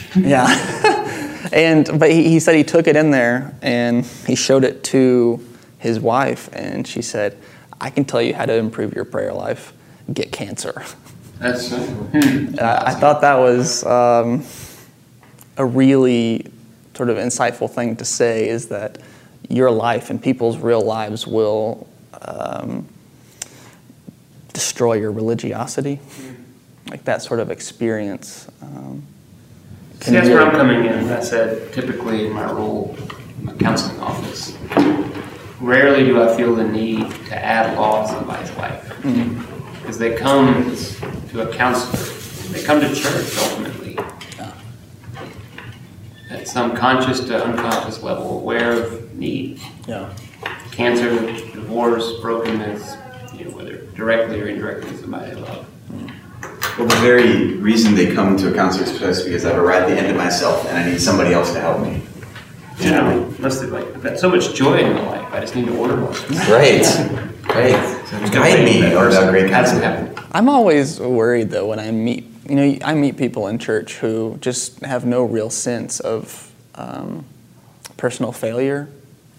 yeah. 0.16 1.48
and 1.52 1.88
but 2.00 2.10
he, 2.10 2.28
he 2.28 2.40
said 2.40 2.56
he 2.56 2.64
took 2.64 2.88
it 2.88 2.96
in 2.96 3.12
there 3.12 3.54
and 3.62 4.04
he 4.26 4.34
showed 4.34 4.64
it 4.64 4.82
to 4.84 5.40
his 5.78 6.00
wife, 6.00 6.50
and 6.52 6.84
she 6.84 7.00
said, 7.00 7.38
"I 7.80 7.90
can 7.90 8.04
tell 8.04 8.20
you 8.20 8.34
how 8.34 8.44
to 8.44 8.54
improve 8.54 8.92
your 8.92 9.04
prayer 9.04 9.32
life. 9.32 9.72
Get 10.12 10.32
cancer." 10.32 10.82
That's, 11.38 11.72
I, 11.72 11.78
I 12.88 12.94
thought 12.94 13.20
that 13.20 13.38
was 13.38 13.86
um, 13.86 14.44
a 15.56 15.64
really 15.64 16.44
sort 16.96 17.08
of 17.08 17.18
insightful 17.18 17.70
thing 17.70 17.94
to 17.96 18.04
say. 18.04 18.48
Is 18.48 18.66
that 18.66 18.98
your 19.48 19.70
life 19.70 20.10
and 20.10 20.20
people's 20.20 20.58
real 20.58 20.82
lives 20.82 21.24
will 21.24 21.86
um, 22.22 22.86
destroy 24.52 24.94
your 24.94 25.12
religiosity, 25.12 26.00
like 26.88 27.04
that 27.04 27.22
sort 27.22 27.40
of 27.40 27.50
experience. 27.50 28.48
Um, 28.62 29.02
See, 30.00 30.12
that's 30.12 30.28
where 30.28 30.40
I'm 30.40 30.52
coming 30.52 30.84
in. 30.86 31.10
I 31.10 31.20
said 31.20 31.72
typically 31.74 32.26
in 32.26 32.32
my 32.32 32.50
role 32.50 32.96
in 33.38 33.44
my 33.44 33.52
counseling 33.54 34.00
office, 34.00 34.56
rarely 35.60 36.04
do 36.04 36.22
I 36.22 36.34
feel 36.36 36.54
the 36.54 36.64
need 36.64 37.10
to 37.26 37.36
add 37.36 37.76
law 37.76 38.02
to 38.02 38.08
somebody's 38.08 38.50
life. 38.56 38.86
Because 39.80 39.98
they 39.98 40.14
come 40.16 40.74
to 41.30 41.48
a 41.48 41.52
counselor, 41.54 41.98
they 42.52 42.62
come 42.62 42.80
to 42.80 42.94
church 42.94 43.36
ultimately. 43.38 43.98
At 46.30 46.46
some 46.46 46.76
conscious 46.76 47.20
to 47.20 47.44
unconscious 47.44 48.02
level, 48.02 48.38
aware 48.38 48.72
of 48.72 49.14
need. 49.14 49.60
Yeah. 49.88 50.14
Cancer, 50.80 51.14
divorce, 51.52 52.10
brokenness, 52.22 52.96
you 53.34 53.44
know, 53.44 53.50
whether 53.54 53.76
directly 53.94 54.40
or 54.40 54.46
indirectly 54.46 54.96
somebody 54.96 55.34
they 55.34 55.38
love. 55.38 55.66
Well, 56.78 56.88
the 56.88 56.96
very 57.02 57.56
reason 57.56 57.94
they 57.94 58.14
come 58.14 58.38
to 58.38 58.50
a 58.50 58.54
counselor 58.54 58.84
is 58.84 58.92
because 58.94 59.22
because 59.22 59.44
I've 59.44 59.58
arrived 59.58 59.90
at 59.90 59.94
the 59.96 60.00
end 60.00 60.10
of 60.10 60.16
myself 60.16 60.64
and 60.64 60.78
I 60.78 60.90
need 60.90 60.98
somebody 60.98 61.34
else 61.34 61.52
to 61.52 61.60
help 61.60 61.82
me. 61.82 62.00
You 62.78 62.92
know, 62.92 63.34
must 63.40 63.60
have 63.60 63.72
like, 63.72 63.84
I've 63.94 64.02
got 64.02 64.18
so 64.18 64.30
much 64.30 64.54
joy 64.54 64.78
in 64.78 64.94
my 64.94 65.06
life, 65.06 65.34
I 65.34 65.40
just 65.40 65.54
need 65.54 65.66
to 65.66 65.76
order 65.76 65.96
one. 65.96 66.14
Right. 66.48 66.86
Right. 67.46 68.32
Guide 68.32 68.64
me, 68.64 68.80
That 68.80 68.94
person 68.94 69.24
thou 69.26 69.30
great 69.30 69.50
hasn't 69.50 69.82
counselor. 69.82 70.06
happened. 70.14 70.28
I'm 70.32 70.48
always 70.48 70.98
worried 70.98 71.50
though 71.50 71.66
when 71.66 71.78
I 71.78 71.90
meet, 71.90 72.24
you 72.48 72.54
know, 72.54 72.78
I 72.82 72.94
meet 72.94 73.18
people 73.18 73.48
in 73.48 73.58
church 73.58 73.96
who 73.96 74.38
just 74.40 74.80
have 74.80 75.04
no 75.04 75.24
real 75.24 75.50
sense 75.50 76.00
of 76.00 76.50
um, 76.74 77.26
personal 77.98 78.32
failure 78.32 78.88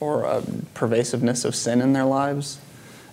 or 0.01 0.23
a 0.23 0.43
pervasiveness 0.73 1.45
of 1.45 1.55
sin 1.55 1.79
in 1.79 1.93
their 1.93 2.03
lives, 2.03 2.59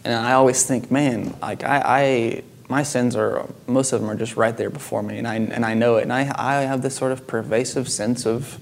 and 0.04 0.14
I 0.14 0.32
always 0.32 0.66
think, 0.66 0.90
man, 0.90 1.36
like 1.40 1.62
I, 1.62 1.82
I 1.84 2.42
my 2.68 2.82
sins 2.82 3.14
are 3.14 3.46
most 3.68 3.92
of 3.92 4.00
them 4.00 4.10
are 4.10 4.16
just 4.16 4.36
right 4.36 4.56
there 4.56 4.70
before 4.70 5.04
me, 5.04 5.18
and 5.18 5.28
I 5.28 5.36
and 5.36 5.64
I 5.64 5.74
know 5.74 5.96
it, 5.96 6.02
and 6.02 6.12
I 6.12 6.32
I 6.34 6.62
have 6.62 6.82
this 6.82 6.96
sort 6.96 7.12
of 7.12 7.28
pervasive 7.28 7.88
sense 7.88 8.26
of 8.26 8.58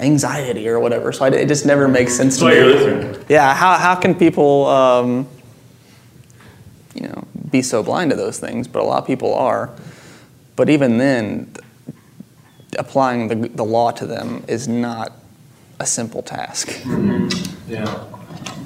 anxiety 0.00 0.68
or 0.68 0.78
whatever, 0.80 1.12
so 1.12 1.26
I, 1.26 1.28
it 1.28 1.48
just 1.48 1.66
never 1.66 1.88
makes 1.88 2.16
sense 2.16 2.38
to 2.38 2.44
why 2.44 2.54
me. 2.54 3.18
Yeah, 3.28 3.52
how 3.52 3.76
how 3.76 3.94
can 3.96 4.14
people? 4.14 4.66
Um, 4.66 5.28
you 6.94 7.06
know, 7.06 7.24
be 7.50 7.62
so 7.62 7.82
blind 7.82 8.10
to 8.10 8.16
those 8.16 8.38
things, 8.38 8.66
but 8.66 8.80
a 8.80 8.84
lot 8.84 8.98
of 8.98 9.06
people 9.06 9.34
are. 9.34 9.70
But 10.56 10.68
even 10.68 10.98
then, 10.98 11.52
applying 12.78 13.28
the, 13.28 13.48
the 13.48 13.64
law 13.64 13.90
to 13.92 14.06
them 14.06 14.44
is 14.48 14.66
not 14.66 15.12
a 15.80 15.86
simple 15.86 16.22
task. 16.22 16.68
Mm-hmm. 16.68 17.72
Yeah. 17.72 18.04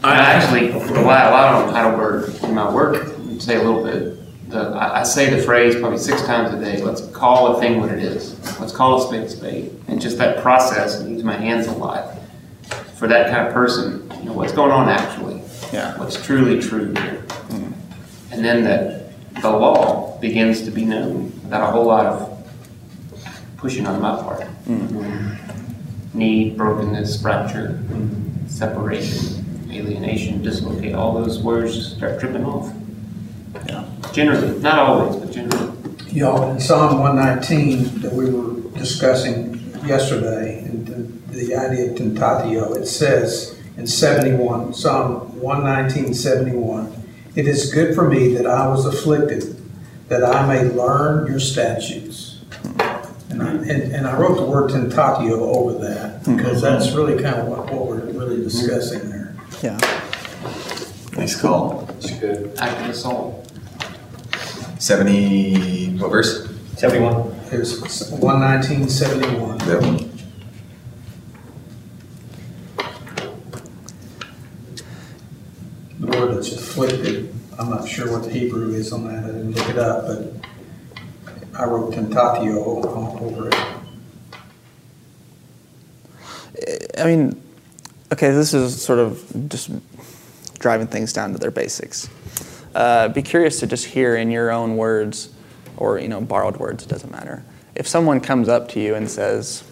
I 0.05 0.17
actually, 0.17 0.73
for 0.73 0.97
a 0.97 1.05
while, 1.05 1.33
while 1.33 1.63
on 1.63 1.73
Heidelberg 1.73 2.43
in 2.43 2.55
my 2.55 2.73
work, 2.73 3.07
say 3.39 3.57
a 3.57 3.63
little 3.63 3.85
bit. 3.85 4.19
The, 4.51 4.61
I, 4.71 5.01
I 5.01 5.03
say 5.05 5.31
the 5.31 5.43
phrase 5.43 5.77
probably 5.77 5.99
six 5.99 6.23
times 6.23 6.53
a 6.53 6.61
day. 6.61 6.83
Let's 6.83 7.07
call 7.09 7.57
a 7.57 7.61
thing 7.61 7.81
what 7.81 7.91
it 7.91 8.01
is. 8.01 8.39
Let's 8.61 8.73
call 8.73 9.03
a 9.03 9.07
spade 9.07 9.23
a 9.23 9.31
spade. 9.31 9.81
And 9.89 10.01
just 10.01 10.19
that 10.19 10.43
process, 10.43 11.01
and 11.01 11.13
use 11.13 11.25
my 11.25 11.37
hands 11.37 11.67
a 11.67 11.73
lot. 11.73 12.19
For 12.97 13.09
that 13.09 13.31
kind 13.31 13.47
of 13.47 13.55
person, 13.55 14.11
you 14.19 14.27
know, 14.27 14.33
what's 14.33 14.53
going 14.53 14.71
on 14.71 14.89
actually? 14.89 15.43
Yeah. 15.73 15.99
What's 15.99 16.23
truly 16.25 16.61
true 16.61 16.93
here? 16.95 17.25
Mm-hmm. 17.49 18.33
And 18.33 18.45
then 18.45 18.65
that 18.65 19.13
the 19.41 19.51
law 19.51 20.19
begins 20.21 20.63
to 20.63 20.71
be 20.71 20.85
known 20.85 21.33
without 21.43 21.69
a 21.69 21.73
whole 21.73 21.87
lot 21.87 22.07
of 22.07 22.47
pushing 23.57 23.87
on 23.87 24.01
my 24.01 24.17
part. 24.23 24.41
Mm-hmm. 24.67 25.62
Need, 26.15 26.57
brokenness, 26.57 27.21
fracture, 27.23 27.83
separation, 28.47 29.69
alienation, 29.71 30.43
dislocate, 30.43 30.95
all 30.95 31.15
those 31.15 31.43
words 31.43 31.75
just 31.75 31.97
start 31.97 32.21
tripping 32.21 32.45
off. 32.45 32.73
Yeah. 33.67 33.85
Generally, 34.13 34.59
not 34.61 34.79
always, 34.79 35.17
but 35.17 35.33
generally. 35.33 35.73
Y'all, 36.11 36.51
in 36.51 36.61
Psalm 36.61 37.01
119 37.01 38.01
that 38.01 38.13
we 38.13 38.31
were 38.31 38.61
discussing 38.79 39.55
yesterday, 39.87 40.59
and 40.65 40.87
the, 40.87 40.95
the 41.33 41.57
idea 41.57 41.91
of 41.91 41.97
tentatio, 41.97 42.77
it 42.77 42.87
says 42.87 43.59
in 43.77 43.87
71, 43.87 44.75
Psalm 44.75 45.41
119, 45.41 46.13
71, 46.13 46.93
It 47.35 47.49
is 47.49 47.73
good 47.73 47.95
for 47.95 48.07
me 48.07 48.35
that 48.35 48.47
I 48.47 48.69
was 48.69 48.85
afflicted, 48.85 49.57
that 50.09 50.23
I 50.23 50.47
may 50.47 50.69
learn 50.69 51.27
your 51.27 51.41
statutes. 51.41 52.32
And 53.47 53.71
I, 53.71 53.73
and, 53.73 53.93
and 53.93 54.07
I 54.07 54.19
wrote 54.19 54.37
the 54.37 54.45
word 54.45 54.71
tentatio 54.71 55.33
over 55.33 55.79
that, 55.85 56.23
mm-hmm. 56.23 56.37
because 56.37 56.61
that's 56.63 56.93
really 56.93 57.23
kind 57.23 57.37
of 57.37 57.49
what, 57.49 57.71
what 57.73 57.87
we're 57.87 58.05
really 58.13 58.43
discussing 58.43 59.11
there. 59.11 59.35
Yeah. 59.63 59.79
Nice 61.17 61.41
call. 61.41 61.89
It's 61.99 62.11
good. 62.19 62.57
Active 62.59 62.91
assault. 62.91 63.51
70, 64.79 65.99
what 65.99 66.11
verse? 66.11 66.49
71. 66.77 67.33
Here's 67.51 68.11
119, 68.11 68.89
71. 68.89 69.59
That 69.59 69.83
one. 69.83 70.13
the 76.03 76.19
word 76.19 76.35
that's 76.37 76.53
afflicted. 76.53 77.33
I'm 77.59 77.71
not 77.71 77.87
sure 77.89 78.11
what 78.11 78.25
the 78.25 78.31
Hebrew 78.31 78.73
is 78.75 78.93
on 78.93 79.07
that. 79.07 79.25
I 79.25 79.27
didn't 79.29 79.53
look 79.53 79.69
it 79.69 79.79
up, 79.79 80.07
but 80.07 80.33
I 81.55 81.65
wrote 81.65 81.93
tentatio 81.93 82.67
over 83.21 83.49
it. 83.49 83.55
I 86.99 87.05
mean, 87.05 87.43
okay, 88.13 88.31
this 88.31 88.55
is 88.55 88.83
sort 88.83 88.99
of 88.99 89.49
just 89.49 89.71
driving 90.59 90.87
things 90.87 91.13
down 91.13 91.33
to 91.33 91.39
their 91.39 91.51
basics. 91.51 92.09
Uh, 92.75 93.09
be 93.09 93.23
curious 93.23 93.61
to 93.61 93.67
just 93.67 93.87
hear 93.87 94.17
in 94.17 94.31
your 94.31 94.51
own 94.51 94.77
words, 94.77 95.33
or 95.77 95.99
you 95.99 96.09
know, 96.09 96.21
borrowed 96.21 96.57
words, 96.57 96.85
it 96.85 96.89
doesn't 96.89 97.11
matter. 97.11 97.45
If 97.75 97.87
someone 97.87 98.21
comes 98.21 98.49
up 98.49 98.69
to 98.71 98.81
you 98.81 98.95
and 98.95 99.11
says, 99.11 99.65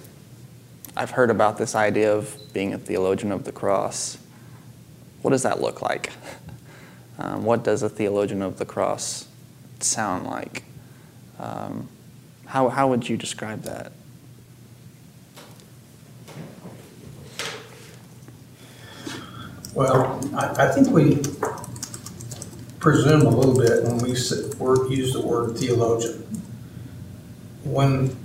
I've 0.97 1.13
heard 1.13 1.31
about 1.31 1.57
this 1.57 1.75
idea 1.75 2.15
of 2.15 2.37
being 2.53 2.75
a 2.75 2.79
theologian 2.79 3.33
of 3.33 3.45
the 3.45 3.53
cross. 3.53 4.19
What 5.23 5.31
does 5.31 5.43
that 5.45 5.61
look 5.61 5.83
like? 5.83 6.13
Um, 7.19 7.45
what 7.45 7.63
does 7.65 7.83
a 7.83 7.91
theologian 7.91 8.41
of 8.41 8.57
the 8.57 8.65
cross 8.65 9.29
sound 9.81 10.27
like? 10.27 10.63
Um, 11.41 11.89
how, 12.45 12.69
how 12.69 12.89
would 12.89 13.09
you 13.09 13.17
describe 13.17 13.63
that? 13.63 13.93
Well, 19.73 20.21
I, 20.35 20.67
I 20.67 20.73
think 20.73 20.89
we 20.91 21.23
presume 22.79 23.23
a 23.23 23.31
little 23.31 23.57
bit 23.57 23.85
when 23.85 23.99
we 23.99 24.11
use 24.11 25.13
the 25.13 25.23
word 25.25 25.57
theologian. 25.57 26.25
When 27.65 28.17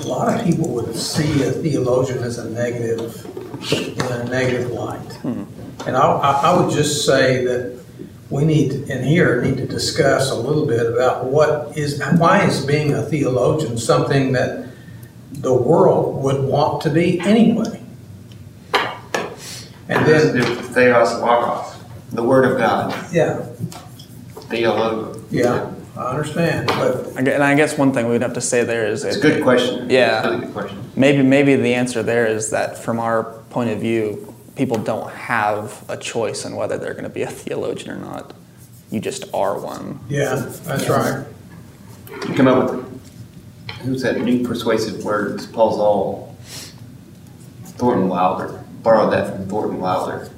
a 0.00 0.02
lot 0.04 0.34
of 0.34 0.44
people 0.44 0.68
would 0.70 0.96
see 0.96 1.42
a 1.44 1.52
theologian 1.52 2.18
as 2.24 2.38
a 2.38 2.48
negative, 2.50 3.24
in 3.72 4.00
a 4.00 4.24
negative 4.24 4.70
light. 4.70 5.24
And 5.86 5.96
I, 5.96 6.00
I 6.00 6.30
I 6.50 6.60
would 6.60 6.72
just 6.72 7.04
say 7.04 7.44
that 7.44 7.78
we 8.30 8.44
need, 8.44 8.72
in 8.88 9.02
here, 9.04 9.42
need 9.42 9.56
to 9.56 9.66
discuss 9.66 10.30
a 10.30 10.34
little 10.34 10.64
bit 10.66 10.86
about 10.86 11.24
what 11.26 11.76
is, 11.76 12.00
why 12.16 12.44
is 12.44 12.64
being 12.64 12.94
a 12.94 13.02
theologian 13.02 13.76
something 13.76 14.32
that 14.32 14.68
the 15.32 15.52
world 15.52 16.22
would 16.22 16.44
want 16.44 16.80
to 16.82 16.90
be 16.90 17.18
anyway? 17.20 17.82
And 19.88 20.06
It 20.06 20.12
has 20.12 20.22
to 20.22 20.32
then, 20.32 20.42
do 20.42 20.56
with 20.56 20.74
Theos 20.74 21.12
Logos, 21.20 21.76
the 22.12 22.22
Word 22.22 22.44
of 22.44 22.58
God, 22.58 22.94
yeah, 23.12 23.44
Theologo. 24.48 25.20
yeah, 25.32 25.72
I 25.96 26.10
understand, 26.10 26.68
but 26.68 27.08
I 27.16 27.18
And 27.18 27.28
I 27.42 27.56
guess 27.56 27.76
one 27.76 27.92
thing 27.92 28.08
we'd 28.08 28.22
have 28.22 28.34
to 28.34 28.40
say 28.40 28.62
there 28.62 28.86
is 28.86 29.04
It's 29.04 29.16
a 29.16 29.20
good 29.20 29.42
question. 29.42 29.90
Yeah. 29.90 30.22
A 30.22 30.30
really 30.30 30.44
good 30.46 30.52
question. 30.54 30.78
maybe 30.94 31.22
maybe 31.22 31.56
the 31.56 31.74
answer 31.74 32.04
there 32.04 32.26
is 32.26 32.50
that 32.50 32.78
from 32.78 33.00
our 33.00 33.24
point 33.50 33.70
of 33.70 33.80
view, 33.80 34.29
people 34.60 34.76
don't 34.76 35.10
have 35.14 35.82
a 35.88 35.96
choice 35.96 36.44
on 36.44 36.54
whether 36.54 36.76
they're 36.76 36.92
going 36.92 37.04
to 37.04 37.08
be 37.08 37.22
a 37.22 37.26
theologian 37.26 37.92
or 37.92 37.96
not. 37.96 38.34
You 38.90 39.00
just 39.00 39.24
are 39.32 39.58
one. 39.58 39.98
yeah, 40.10 40.34
that's 40.64 40.86
right. 40.86 41.24
You 42.28 42.34
come 42.34 42.46
up 42.46 42.70
with, 42.70 43.00
who's 43.80 44.02
that 44.02 44.20
new 44.20 44.46
persuasive 44.46 45.02
words? 45.02 45.46
Paul 45.46 45.76
Zahl, 45.78 46.36
Thornton 47.78 48.10
Wilder, 48.10 48.62
borrowed 48.82 49.14
that 49.14 49.34
from 49.34 49.48
Thornton 49.48 49.80
Wilder, 49.80 50.28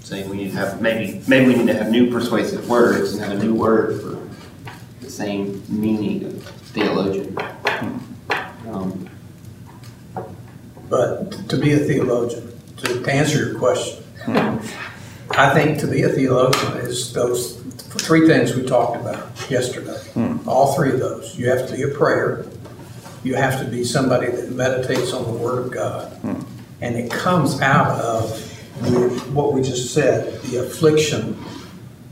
saying 0.00 0.28
we 0.28 0.38
need 0.38 0.50
to 0.50 0.56
have, 0.56 0.82
maybe, 0.82 1.22
maybe 1.28 1.46
we 1.52 1.54
need 1.54 1.68
to 1.68 1.74
have 1.74 1.88
new 1.88 2.10
persuasive 2.10 2.68
words 2.68 3.14
and 3.14 3.22
have 3.22 3.38
a 3.38 3.40
new 3.40 3.54
word 3.54 4.02
for 4.02 4.18
the 5.04 5.08
same 5.08 5.62
meaning 5.68 6.24
of 6.24 6.42
theologian. 6.74 7.38
Um, 8.68 9.08
But 10.88 11.48
to 11.50 11.56
be 11.56 11.74
a 11.74 11.78
theologian, 11.78 12.57
to 12.78 13.00
to 13.02 13.12
answer 13.12 13.38
your 13.44 13.58
question, 13.58 14.02
I 15.30 15.52
think 15.54 15.78
to 15.80 15.86
be 15.86 16.02
a 16.02 16.08
theologian 16.08 16.72
is 16.78 17.12
those 17.12 17.56
three 18.06 18.26
things 18.26 18.54
we 18.54 18.64
talked 18.66 18.96
about 19.00 19.28
yesterday. 19.50 19.98
Hmm. 20.14 20.48
All 20.48 20.74
three 20.74 20.92
of 20.92 21.00
those. 21.00 21.36
You 21.38 21.48
have 21.50 21.66
to 21.68 21.74
be 21.76 21.82
a 21.82 21.88
prayer. 21.88 22.46
You 23.24 23.34
have 23.34 23.58
to 23.60 23.66
be 23.70 23.84
somebody 23.84 24.28
that 24.30 24.52
meditates 24.52 25.12
on 25.12 25.24
the 25.24 25.32
Word 25.32 25.66
of 25.66 25.72
God. 25.72 26.12
Hmm. 26.18 26.40
And 26.80 26.96
it 26.96 27.10
comes 27.10 27.60
out 27.60 28.00
of 28.00 28.30
the- 28.82 29.08
what 29.32 29.52
we 29.52 29.62
just 29.62 29.92
said, 29.92 30.40
the 30.42 30.58
affliction 30.58 31.36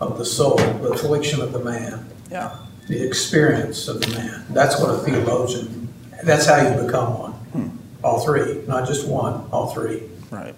of 0.00 0.18
the 0.18 0.24
soul, 0.24 0.56
the 0.56 0.88
affliction 0.90 1.40
of 1.40 1.52
the 1.52 1.60
man 1.60 2.04
Yeah. 2.30 2.50
the 2.88 3.00
experience 3.02 3.88
of 3.88 4.00
the 4.00 4.08
man. 4.16 4.44
That's 4.50 4.78
what 4.80 4.90
a 4.90 4.98
theologian, 4.98 5.88
that's 6.24 6.46
how 6.46 6.56
you 6.60 6.82
become 6.84 7.18
one. 7.18 7.32
Hmm. 7.52 7.68
All 8.04 8.20
three, 8.20 8.62
not 8.66 8.86
just 8.86 9.06
one, 9.06 9.42
all 9.52 9.68
three. 9.72 10.02
Right. 10.36 10.54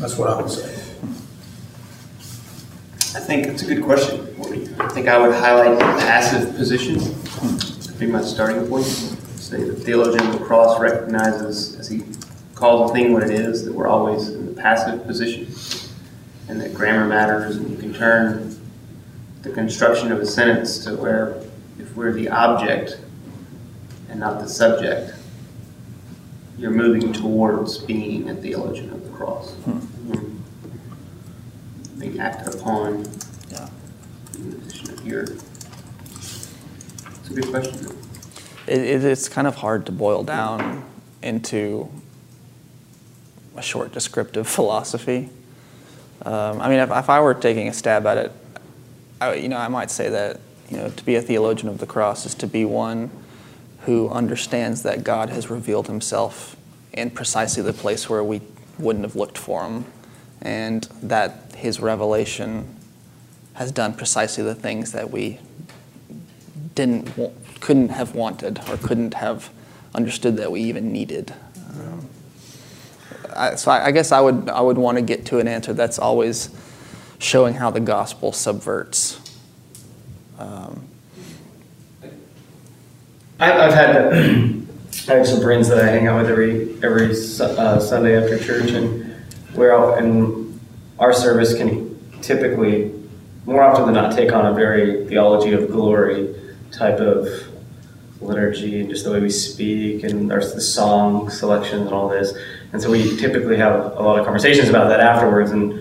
That's 0.00 0.18
what 0.18 0.30
I 0.30 0.42
would 0.42 0.50
say. 0.50 0.68
I 3.16 3.20
think 3.20 3.46
it's 3.46 3.62
a 3.62 3.66
good 3.66 3.84
question. 3.84 4.20
I 4.80 4.88
think 4.88 5.06
I 5.06 5.16
would 5.18 5.32
highlight 5.32 5.78
the 5.78 5.84
passive 5.84 6.56
position. 6.56 6.98
That'd 6.98 8.00
be 8.00 8.06
my 8.06 8.20
starting 8.20 8.66
point. 8.66 8.86
Say 8.86 9.62
the 9.62 9.76
theologian 9.76 10.26
of 10.26 10.40
the 10.40 10.44
cross 10.44 10.80
recognizes, 10.80 11.76
as 11.76 11.86
he 11.86 12.02
calls 12.56 12.90
a 12.90 12.94
thing 12.94 13.12
what 13.12 13.22
it 13.22 13.30
is, 13.30 13.64
that 13.64 13.72
we're 13.72 13.86
always 13.86 14.30
in 14.30 14.52
the 14.52 14.60
passive 14.60 15.06
position, 15.06 15.46
and 16.48 16.60
that 16.60 16.74
grammar 16.74 17.06
matters, 17.06 17.54
and 17.54 17.70
you 17.70 17.76
can 17.76 17.94
turn 17.94 18.60
the 19.42 19.50
construction 19.50 20.10
of 20.10 20.18
a 20.18 20.26
sentence 20.26 20.82
to 20.84 20.96
where 20.96 21.40
if 21.78 21.94
we're 21.94 22.12
the 22.12 22.28
object 22.28 22.98
and 24.08 24.18
not 24.18 24.40
the 24.40 24.48
subject, 24.48 25.14
you're 26.58 26.70
moving 26.70 27.12
towards 27.12 27.78
being 27.78 28.28
a 28.30 28.34
theologian 28.34 28.90
of 28.90 29.02
the 29.04 29.10
cross. 29.10 29.54
Being 31.98 32.20
acted 32.20 32.54
upon 32.54 33.04
Yeah. 33.50 33.68
in 34.34 34.50
the 34.50 34.56
position 34.56 34.90
of 34.92 35.06
your. 35.06 35.22
It's 35.22 36.50
a 37.30 37.34
good 37.34 37.48
question. 37.48 37.96
It, 38.66 38.78
it, 38.78 39.04
it's 39.04 39.28
kind 39.28 39.46
of 39.46 39.56
hard 39.56 39.86
to 39.86 39.92
boil 39.92 40.22
down 40.24 40.84
into 41.22 41.88
a 43.56 43.62
short 43.62 43.92
descriptive 43.92 44.46
philosophy. 44.56 45.30
Um, 46.24 46.60
I 46.60 46.68
mean, 46.68 46.78
if, 46.80 46.90
if 46.90 47.10
I 47.10 47.20
were 47.20 47.34
taking 47.34 47.68
a 47.68 47.72
stab 47.72 48.06
at 48.06 48.18
it, 48.18 48.32
I, 49.20 49.34
you 49.34 49.48
know, 49.48 49.56
I 49.58 49.68
might 49.68 49.90
say 49.90 50.08
that 50.10 50.40
you 50.70 50.76
know, 50.78 50.88
to 50.88 51.04
be 51.04 51.16
a 51.16 51.22
theologian 51.22 51.68
of 51.68 51.78
the 51.78 51.86
cross 51.86 52.24
is 52.26 52.34
to 52.36 52.46
be 52.46 52.64
one 52.64 53.10
who 53.86 54.08
understands 54.08 54.82
that 54.82 55.04
God 55.04 55.28
has 55.28 55.50
revealed 55.50 55.86
Himself 55.86 56.56
in 56.92 57.10
precisely 57.10 57.62
the 57.62 57.72
place 57.72 58.08
where 58.08 58.24
we 58.24 58.40
wouldn't 58.78 59.04
have 59.04 59.16
looked 59.16 59.38
for 59.38 59.64
Him, 59.64 59.84
and 60.40 60.84
that 61.02 61.54
His 61.56 61.80
revelation 61.80 62.76
has 63.54 63.70
done 63.70 63.94
precisely 63.94 64.42
the 64.42 64.54
things 64.54 64.92
that 64.92 65.10
we 65.10 65.38
didn't 66.74 67.10
couldn't 67.60 67.90
have 67.90 68.14
wanted 68.14 68.60
or 68.68 68.76
couldn't 68.76 69.14
have 69.14 69.50
understood 69.94 70.36
that 70.36 70.50
we 70.50 70.60
even 70.60 70.92
needed. 70.92 71.32
Um, 71.70 72.08
I, 73.34 73.54
so 73.54 73.70
I, 73.70 73.86
I 73.86 73.90
guess 73.90 74.12
I 74.12 74.20
would 74.20 74.48
I 74.48 74.60
would 74.60 74.78
want 74.78 74.98
to 74.98 75.02
get 75.02 75.24
to 75.26 75.38
an 75.38 75.48
answer 75.48 75.72
that's 75.72 75.98
always 75.98 76.50
showing 77.18 77.54
how 77.54 77.70
the 77.70 77.80
gospel 77.80 78.32
subverts. 78.32 79.20
Um, 80.38 80.88
I've, 83.52 83.74
had 83.74 83.96
I 85.08 85.18
have 85.18 85.26
some 85.26 85.40
friends 85.40 85.68
that 85.68 85.78
I 85.78 85.88
hang 85.88 86.06
out 86.06 86.22
with 86.22 86.30
every 86.30 86.82
every 86.82 87.10
uh, 87.10 87.80
Sunday 87.80 88.20
after 88.20 88.38
church, 88.38 88.70
and 88.70 89.14
where 89.54 89.74
I'll, 89.74 89.94
and 89.94 90.58
our 90.98 91.12
service 91.12 91.54
can 91.54 91.98
typically, 92.22 92.92
more 93.44 93.62
often 93.62 93.86
than 93.86 93.94
not, 93.94 94.14
take 94.14 94.32
on 94.32 94.46
a 94.46 94.54
very 94.54 95.06
theology 95.06 95.52
of 95.52 95.70
glory 95.70 96.34
type 96.70 96.98
of 97.00 97.28
liturgy, 98.20 98.80
and 98.80 98.88
just 98.88 99.04
the 99.04 99.12
way 99.12 99.20
we 99.20 99.30
speak, 99.30 100.04
and 100.04 100.30
there's 100.30 100.54
the 100.54 100.60
song 100.60 101.28
selections 101.28 101.82
and 101.82 101.94
all 101.94 102.08
this, 102.08 102.32
and 102.72 102.80
so 102.80 102.90
we 102.90 103.16
typically 103.16 103.56
have 103.56 103.96
a 103.96 104.02
lot 104.02 104.18
of 104.18 104.24
conversations 104.24 104.68
about 104.68 104.88
that 104.88 105.00
afterwards. 105.00 105.50
And 105.50 105.72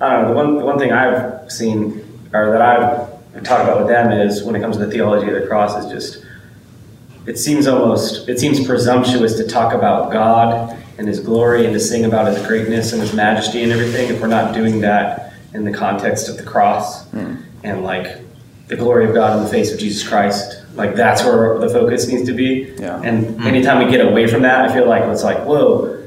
I 0.00 0.12
don't 0.12 0.22
know, 0.22 0.28
the 0.28 0.34
one 0.34 0.56
the 0.58 0.64
one 0.64 0.78
thing 0.78 0.92
I've 0.92 1.50
seen 1.50 2.02
or 2.32 2.50
that 2.50 2.62
I've 2.62 3.44
talked 3.44 3.64
about 3.64 3.78
with 3.78 3.88
them 3.88 4.12
is 4.12 4.42
when 4.42 4.54
it 4.54 4.60
comes 4.60 4.76
to 4.76 4.86
the 4.86 4.90
theology 4.90 5.26
of 5.32 5.40
the 5.40 5.46
cross 5.46 5.84
is 5.84 5.90
just 5.90 6.24
it 7.26 7.38
seems 7.38 7.66
almost 7.66 8.28
it 8.28 8.38
seems 8.38 8.64
presumptuous 8.66 9.36
to 9.36 9.46
talk 9.46 9.74
about 9.74 10.12
God 10.12 10.76
and 10.98 11.06
his 11.06 11.20
glory 11.20 11.64
and 11.64 11.72
to 11.72 11.80
sing 11.80 12.04
about 12.04 12.26
his 12.26 12.44
greatness 12.46 12.92
and 12.92 13.00
his 13.00 13.14
majesty 13.14 13.62
and 13.62 13.72
everything 13.72 14.10
if 14.10 14.20
we're 14.20 14.28
not 14.28 14.54
doing 14.54 14.80
that 14.80 15.32
in 15.54 15.64
the 15.64 15.72
context 15.72 16.28
of 16.28 16.36
the 16.36 16.42
cross 16.42 17.08
hmm. 17.10 17.36
and 17.62 17.84
like 17.84 18.18
the 18.68 18.76
glory 18.76 19.06
of 19.06 19.14
God 19.14 19.36
in 19.36 19.44
the 19.44 19.50
face 19.50 19.72
of 19.72 19.78
Jesus 19.78 20.06
Christ. 20.06 20.62
Like 20.74 20.94
that's 20.94 21.22
where 21.24 21.58
the 21.58 21.68
focus 21.68 22.08
needs 22.08 22.24
to 22.26 22.32
be. 22.32 22.74
Yeah. 22.78 23.00
And 23.02 23.36
hmm. 23.36 23.46
anytime 23.46 23.84
we 23.84 23.90
get 23.90 24.06
away 24.06 24.26
from 24.26 24.42
that, 24.42 24.68
I 24.68 24.72
feel 24.72 24.88
like 24.88 25.02
it's 25.04 25.22
like, 25.22 25.38
whoa, 25.44 25.98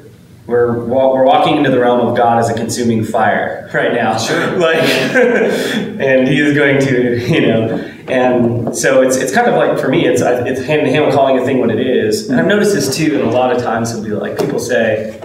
we're 0.47 0.86
we're 0.86 1.25
walking 1.25 1.58
into 1.58 1.71
the 1.71 1.80
realm 1.80 2.01
of 2.01 2.15
God 2.15 2.39
as 2.39 2.49
a 2.49 2.54
consuming 2.54 3.04
fire 3.04 3.69
right 3.73 3.93
now. 3.93 4.17
Sure. 4.17 4.58
Like, 4.65 4.78
and 4.84 6.28
He 6.28 6.39
is 6.39 6.56
going 6.56 6.80
to, 6.80 7.19
you 7.28 7.47
know, 7.47 7.94
and 8.07 8.75
so 8.77 9.01
it's 9.01 9.15
it's 9.17 9.33
kind 9.33 9.47
of 9.47 9.55
like 9.55 9.79
for 9.79 9.87
me, 9.89 10.05
it's 10.05 10.21
it's 10.21 10.61
him 10.61 10.85
him 10.85 11.11
calling 11.11 11.39
a 11.39 11.45
thing 11.45 11.59
what 11.59 11.71
it 11.71 11.79
is. 11.79 12.29
And 12.29 12.39
I've 12.39 12.47
noticed 12.47 12.73
this 12.73 12.95
too. 12.95 13.19
And 13.19 13.23
a 13.23 13.31
lot 13.31 13.55
of 13.55 13.61
times 13.63 13.91
it'll 13.91 14.03
be 14.03 14.11
like 14.11 14.37
people 14.37 14.59
say, 14.59 15.21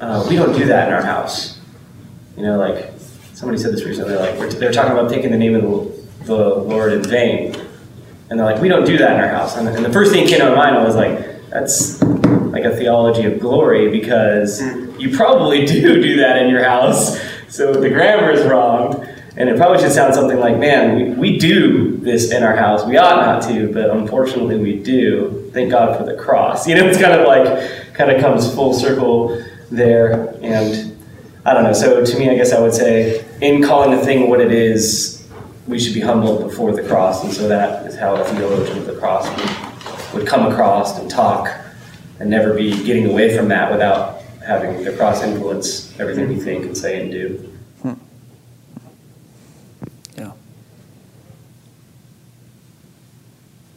uh, 0.00 0.26
"We 0.28 0.36
don't 0.36 0.56
do 0.56 0.64
that 0.66 0.88
in 0.88 0.94
our 0.94 1.02
house." 1.02 1.58
You 2.36 2.42
know, 2.44 2.58
like 2.58 2.90
somebody 3.34 3.58
said 3.60 3.72
this 3.72 3.84
recently. 3.84 4.14
Like 4.16 4.38
we're- 4.38 4.50
they're 4.50 4.72
talking 4.72 4.92
about 4.92 5.10
taking 5.10 5.30
the 5.30 5.38
name 5.38 5.54
of 5.54 5.62
the, 5.62 6.24
the 6.26 6.36
Lord 6.54 6.92
in 6.92 7.02
vain, 7.02 7.54
and 8.30 8.38
they're 8.38 8.46
like, 8.46 8.60
"We 8.60 8.68
don't 8.68 8.84
do 8.86 8.98
that 8.98 9.12
in 9.12 9.20
our 9.20 9.28
house." 9.28 9.56
And, 9.56 9.68
and 9.68 9.84
the 9.84 9.92
first 9.92 10.12
thing 10.12 10.24
that 10.24 10.30
came 10.30 10.40
to 10.40 10.50
my 10.50 10.70
mind 10.70 10.84
was 10.84 10.96
like, 10.96 11.48
"That's 11.50 12.02
like 12.02 12.64
a 12.64 12.74
theology 12.76 13.24
of 13.24 13.38
glory 13.38 13.90
because 13.90 14.60
you 14.98 15.16
probably 15.16 15.64
do 15.66 16.02
do 16.02 16.16
that 16.16 16.42
in 16.42 16.48
your 16.50 16.64
house. 16.64 17.18
So 17.48 17.72
the 17.74 17.88
grammar 17.90 18.30
is 18.30 18.44
wrong. 18.46 19.06
And 19.36 19.48
it 19.48 19.56
probably 19.56 19.80
should 19.80 19.92
sound 19.92 20.14
something 20.14 20.38
like, 20.38 20.58
man, 20.58 20.96
we, 20.96 21.30
we 21.32 21.38
do 21.38 21.96
this 21.98 22.32
in 22.32 22.42
our 22.42 22.54
house. 22.54 22.84
We 22.84 22.98
ought 22.98 23.16
not 23.16 23.42
to, 23.48 23.72
but 23.72 23.88
unfortunately 23.90 24.58
we 24.58 24.78
do. 24.82 25.50
Thank 25.54 25.70
God 25.70 25.96
for 25.96 26.04
the 26.04 26.14
cross. 26.16 26.66
You 26.72 26.74
know, 26.74 26.86
it's 26.86 27.00
kind 27.00 27.18
of 27.18 27.26
like, 27.26 27.94
kind 27.94 28.10
of 28.10 28.20
comes 28.20 28.52
full 28.54 28.74
circle 28.74 29.42
there. 29.70 30.34
And 30.42 30.96
I 31.46 31.54
don't 31.54 31.64
know. 31.64 31.72
So 31.72 32.04
to 32.04 32.18
me, 32.18 32.28
I 32.28 32.34
guess 32.34 32.52
I 32.52 32.60
would 32.60 32.74
say, 32.74 33.24
in 33.40 33.62
calling 33.62 33.98
a 33.98 34.02
thing 34.02 34.28
what 34.28 34.40
it 34.40 34.52
is, 34.52 35.26
we 35.66 35.78
should 35.78 35.94
be 35.94 36.00
humble 36.00 36.46
before 36.46 36.72
the 36.72 36.82
cross. 36.82 37.24
And 37.24 37.32
so 37.32 37.48
that 37.48 37.86
is 37.86 37.96
how 37.96 38.16
a 38.16 38.24
theologian 38.24 38.78
of 38.78 38.86
the 38.86 38.94
cross 38.98 39.28
would, 39.28 40.20
would 40.20 40.28
come 40.28 40.50
across 40.50 40.98
and 40.98 41.10
talk 41.10 41.50
and 42.20 42.28
never 42.28 42.52
be 42.52 42.84
getting 42.84 43.06
away 43.06 43.34
from 43.36 43.48
that 43.48 43.70
without 43.70 44.22
having 44.44 44.84
the 44.84 44.92
cross 44.92 45.22
influence 45.22 45.98
everything 45.98 46.28
we 46.28 46.36
think 46.36 46.64
and 46.64 46.76
say 46.76 47.00
and 47.00 47.10
do. 47.10 47.51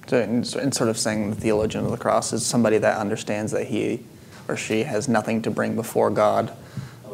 So, 0.07 0.19
in, 0.19 0.37
in 0.37 0.71
sort 0.71 0.89
of 0.89 0.97
saying 0.97 1.31
the 1.31 1.35
theologian 1.35 1.85
of 1.85 1.91
the 1.91 1.97
cross 1.97 2.31
is 2.31 2.45
somebody 2.45 2.77
that 2.77 2.97
understands 2.97 3.51
that 3.51 3.67
he 3.67 4.01
or 4.47 4.55
she 4.55 4.83
has 4.83 5.07
nothing 5.07 5.41
to 5.41 5.51
bring 5.51 5.75
before 5.75 6.09
God, 6.11 6.51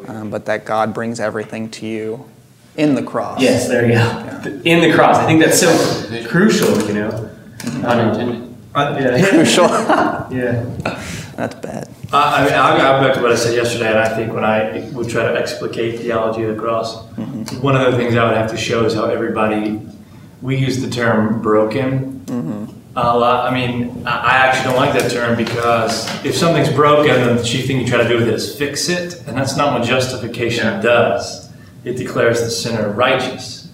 um, 0.06 0.30
but 0.30 0.44
that 0.46 0.64
God 0.64 0.92
brings 0.92 1.20
everything 1.20 1.70
to 1.70 1.86
you 1.86 2.28
in 2.76 2.94
the 2.94 3.02
cross. 3.02 3.40
Yes, 3.40 3.68
there 3.68 3.86
you 3.86 3.94
go. 3.94 4.60
In 4.64 4.80
the 4.80 4.94
cross. 4.94 5.16
I 5.16 5.26
think 5.26 5.42
that's 5.42 5.60
so 5.60 6.26
crucial, 6.28 6.80
you 6.86 6.94
know. 6.94 7.10
Mm-hmm. 7.10 7.84
Unintended. 7.84 8.54
Uh, 8.74 8.96
yeah. 8.98 9.28
Crucial. 9.28 9.64
yeah. 10.30 10.64
That's 11.36 11.54
bad. 11.56 11.88
I, 12.12 12.42
I 12.42 12.44
mean, 12.44 12.54
I'll 12.54 12.76
go 12.76 13.06
back 13.06 13.14
to 13.16 13.22
what 13.22 13.32
I 13.32 13.36
said 13.36 13.54
yesterday, 13.54 13.90
and 13.90 13.98
I 13.98 14.14
think 14.14 14.32
when 14.32 14.44
I 14.44 14.88
would 14.90 15.08
try 15.08 15.24
to 15.24 15.38
explicate 15.38 16.00
theology 16.00 16.42
of 16.42 16.56
the 16.56 16.60
cross, 16.60 17.06
mm-hmm. 17.10 17.60
one 17.60 17.76
of 17.76 17.90
the 17.90 17.98
things 17.98 18.16
I 18.16 18.26
would 18.26 18.36
have 18.36 18.50
to 18.50 18.56
show 18.56 18.84
is 18.84 18.94
how 18.94 19.06
everybody, 19.06 19.80
we 20.40 20.56
use 20.56 20.80
the 20.80 20.90
term 20.90 21.42
broken 21.42 22.20
mm-hmm. 22.26 22.81
Lot. 22.94 23.50
I 23.50 23.54
mean, 23.54 24.06
I 24.06 24.36
actually 24.36 24.70
don't 24.70 24.76
like 24.76 24.92
that 24.92 25.10
term 25.10 25.36
because 25.36 26.06
if 26.24 26.36
something's 26.36 26.72
broken, 26.72 27.14
then 27.14 27.36
the 27.36 27.42
chief 27.42 27.66
thing 27.66 27.80
you 27.80 27.86
try 27.86 28.02
to 28.02 28.08
do 28.08 28.16
with 28.18 28.28
it 28.28 28.34
is 28.34 28.56
fix 28.56 28.88
it, 28.88 29.26
and 29.26 29.36
that's 29.36 29.56
not 29.56 29.78
what 29.78 29.86
justification 29.86 30.82
does. 30.82 31.50
It 31.84 31.96
declares 31.96 32.40
the 32.40 32.50
sinner 32.50 32.90
righteous. 32.90 33.70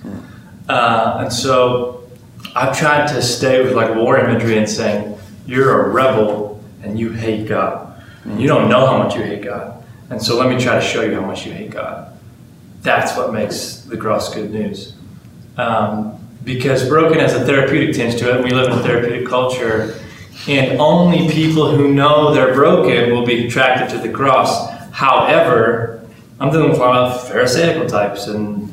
Uh, 0.69 1.19
and 1.21 1.33
so 1.33 2.09
I've 2.55 2.79
tried 2.79 3.09
to 3.09 3.23
stay 3.23 3.63
with 3.63 3.75
like 3.75 3.95
war 3.95 4.19
imagery 4.19 4.59
and 4.59 4.69
saying, 4.69 5.19
you're 5.47 5.87
a 5.87 5.89
rebel 5.89 6.63
and 6.83 6.99
you 6.99 7.11
hate 7.11 7.49
God. 7.49 8.03
And 8.25 8.41
you 8.41 8.47
don't 8.47 8.69
know 8.69 8.87
how 8.87 8.99
much 8.99 9.15
you 9.17 9.23
hate 9.23 9.43
God. 9.43 9.85
And 10.11 10.23
so 10.23 10.39
let 10.39 10.49
me 10.49 10.63
try 10.63 10.75
to 10.75 10.81
show 10.81 11.03
you 11.03 11.15
how 11.15 11.27
much 11.27 11.47
you 11.47 11.53
hate 11.53 11.71
God. 11.71 12.19
That's 12.83 13.17
what 13.17 13.33
makes 13.33 13.81
the 13.81 13.97
cross 13.97 14.35
good 14.35 14.51
news. 14.51 14.95
Um, 15.57 16.18
because 16.45 16.89
broken 16.89 17.19
has 17.19 17.35
a 17.35 17.45
therapeutic 17.45 17.95
tinge 17.95 18.17
to 18.21 18.31
it, 18.31 18.37
and 18.37 18.45
we 18.45 18.51
live 18.51 18.73
in 18.73 18.79
a 18.79 18.83
therapeutic 18.83 19.27
culture, 19.27 19.99
and 20.47 20.81
only 20.81 21.31
people 21.31 21.75
who 21.75 21.93
know 21.93 22.33
they're 22.33 22.55
broken 22.55 23.13
will 23.13 23.27
be 23.27 23.47
attracted 23.47 23.91
to 23.91 24.07
the 24.07 24.13
cross. 24.13 24.71
However, 24.93 26.07
I'm 26.41 26.51
dealing 26.51 26.71
with 26.71 26.79
a 26.79 26.83
lot 26.83 26.97
of 26.97 27.29
Pharisaical 27.29 27.89
types, 27.89 28.29
and 28.29 28.73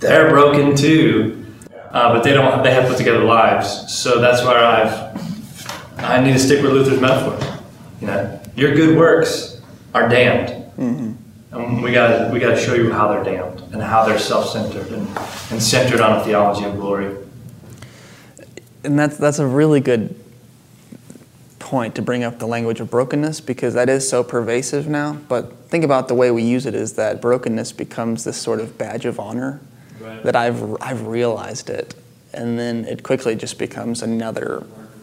they're 0.00 0.28
broken 0.28 0.76
too, 0.76 1.46
uh, 1.90 2.12
but 2.12 2.22
they 2.22 2.32
don't. 2.32 2.62
They 2.62 2.72
have 2.74 2.88
put 2.88 2.98
together 2.98 3.22
lives, 3.24 3.92
so 3.92 4.20
that's 4.20 4.42
where 4.44 4.58
I've. 4.58 5.16
I 5.98 6.20
need 6.20 6.34
to 6.34 6.38
stick 6.38 6.62
with 6.62 6.72
Luther's 6.72 7.00
metaphor. 7.00 7.38
You 8.00 8.08
know, 8.08 8.40
your 8.56 8.74
good 8.74 8.98
works 8.98 9.60
are 9.94 10.08
damned. 10.08 10.64
And 11.56 11.82
we 11.82 11.92
got 11.92 12.32
we 12.32 12.38
got 12.38 12.50
to 12.50 12.60
show 12.60 12.74
you 12.74 12.92
how 12.92 13.08
they're 13.08 13.24
damned 13.24 13.60
and 13.72 13.82
how 13.82 14.04
they're 14.04 14.18
self-centered 14.18 14.88
and, 14.88 15.08
and 15.50 15.62
centered 15.62 16.00
on 16.00 16.20
a 16.20 16.24
theology 16.24 16.64
of 16.64 16.76
glory. 16.76 17.16
And 18.84 18.98
that's, 18.98 19.16
that's 19.16 19.40
a 19.40 19.46
really 19.46 19.80
good 19.80 20.14
point 21.58 21.96
to 21.96 22.02
bring 22.02 22.22
up 22.22 22.38
the 22.38 22.46
language 22.46 22.78
of 22.78 22.88
brokenness 22.88 23.40
because 23.40 23.74
that 23.74 23.88
is 23.88 24.08
so 24.08 24.22
pervasive 24.22 24.86
now. 24.86 25.14
But 25.28 25.52
think 25.68 25.82
about 25.82 26.06
the 26.06 26.14
way 26.14 26.30
we 26.30 26.44
use 26.44 26.66
it 26.66 26.74
is 26.74 26.92
that 26.92 27.20
brokenness 27.20 27.72
becomes 27.72 28.22
this 28.22 28.36
sort 28.40 28.60
of 28.60 28.78
badge 28.78 29.04
of 29.04 29.18
honor 29.18 29.60
Right. 29.98 30.22
that 30.24 30.36
I've, 30.36 30.76
I've 30.82 31.06
realized 31.06 31.70
it. 31.70 31.94
And 32.34 32.58
then 32.58 32.84
it 32.84 33.02
quickly 33.02 33.34
just 33.34 33.58
becomes 33.58 34.02
another 34.02 34.62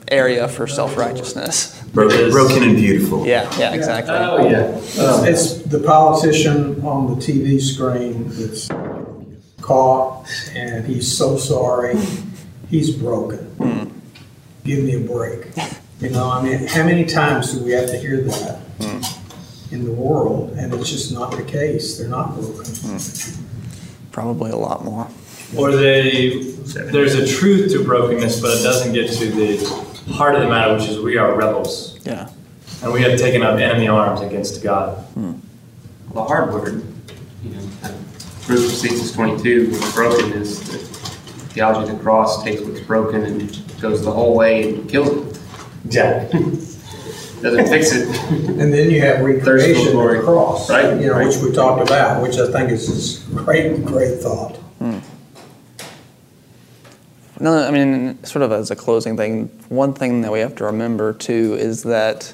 area 0.10 0.48
for 0.48 0.68
self 0.68 0.98
righteousness. 0.98 1.82
Broken, 1.94 2.32
broken 2.32 2.64
and 2.64 2.76
beautiful. 2.76 3.26
Yeah, 3.26 3.50
yeah, 3.58 3.74
exactly. 3.74 4.16
Oh, 4.16 4.50
yeah. 4.50 4.76
It's, 4.76 4.98
it's 4.98 5.54
the 5.64 5.80
politician 5.80 6.84
on 6.84 7.08
the 7.08 7.16
TV 7.16 7.62
screen 7.62 8.26
that's 8.30 8.70
caught 9.62 10.28
and 10.56 10.86
he's 10.86 11.16
so 11.16 11.38
sorry. 11.38 11.96
He's 12.70 12.96
broken. 12.96 13.40
Hmm. 13.56 13.90
Give 14.64 14.84
me 14.84 14.96
a 14.96 15.00
break. 15.00 15.48
You 16.00 16.10
know, 16.10 16.30
I 16.30 16.42
mean, 16.42 16.68
how 16.68 16.84
many 16.84 17.06
times 17.06 17.54
do 17.54 17.64
we 17.64 17.72
have 17.72 17.88
to 17.88 17.98
hear 17.98 18.22
that 18.22 18.60
hmm. 18.82 19.74
in 19.74 19.86
the 19.86 19.92
world? 19.92 20.52
And 20.58 20.74
it's 20.74 20.90
just 20.90 21.14
not 21.14 21.32
the 21.32 21.44
case. 21.44 21.98
They're 21.98 22.08
not 22.08 22.36
broken. 22.36 22.66
Hmm. 22.66 22.98
Probably 24.12 24.52
a 24.52 24.58
lot 24.58 24.84
more. 24.84 25.08
Or 25.58 25.72
they 25.72 26.40
there's 26.92 27.16
a 27.16 27.28
truth 27.28 27.72
to 27.74 27.84
brokenness, 27.84 28.42
but 28.42 28.58
it 28.60 28.64
doesn't 28.64 28.94
get 28.94 29.12
to 29.12 29.26
the 29.32 30.14
heart 30.14 30.36
of 30.36 30.42
the 30.42 30.48
matter, 30.50 30.74
which 30.76 30.88
is 30.90 31.00
we 31.00 31.18
are 31.18 31.36
rebels 31.36 32.00
Yeah. 32.04 32.30
and 32.82 32.92
we 32.94 33.02
have 33.02 33.20
taken 33.20 33.44
up 33.44 33.60
enemy 33.60 33.88
arms 33.88 34.22
against 34.22 34.64
God. 34.64 34.98
Hmm. 35.14 35.34
The 36.14 36.24
hard 36.24 36.54
word, 36.54 36.84
you 37.44 37.52
know, 37.52 37.62
kind 37.82 37.94
of 37.96 38.42
Proof 38.44 38.66
of 38.66 38.72
Thesis 38.80 39.12
22 39.12 39.70
with 39.72 39.94
brokenness. 39.96 40.60
The 40.60 40.78
theology 41.54 41.92
of 41.92 41.98
the 41.98 42.04
cross 42.04 42.44
takes 42.44 42.62
what's 42.62 42.80
broken 42.82 43.24
and 43.24 43.62
goes 43.82 44.04
the 44.04 44.12
whole 44.12 44.36
way 44.36 44.70
and 44.74 44.90
kills 44.90 45.10
it. 45.10 45.40
Exactly. 45.86 46.40
Doesn't 47.42 47.68
fix 47.68 47.92
it. 47.94 48.08
And 48.32 48.74
then 48.74 48.90
you 48.90 49.02
have 49.02 49.20
recreation 49.22 49.88
of 49.88 49.94
glory. 49.94 50.18
the 50.20 50.24
cross, 50.24 50.70
Right, 50.70 51.00
you 51.00 51.08
know, 51.08 51.14
right. 51.14 51.28
which 51.28 51.38
we 51.38 51.52
talked 51.52 51.82
about, 51.86 52.22
which 52.24 52.38
I 52.38 52.50
think 52.52 52.72
is 52.72 52.88
this 52.88 53.20
great, 53.44 53.84
great 53.86 54.20
thought. 54.22 54.58
No, 57.44 57.62
I 57.62 57.72
mean, 57.72 58.24
sort 58.24 58.42
of 58.42 58.54
as 58.54 58.72
a 58.72 58.76
closing 58.78 59.18
thing, 59.18 59.48
one 59.68 59.94
thing 59.94 60.22
that 60.22 60.32
we 60.32 60.40
have 60.40 60.56
to 60.56 60.64
remember 60.64 61.12
too 61.12 61.58
is 61.60 61.84
that 61.84 62.34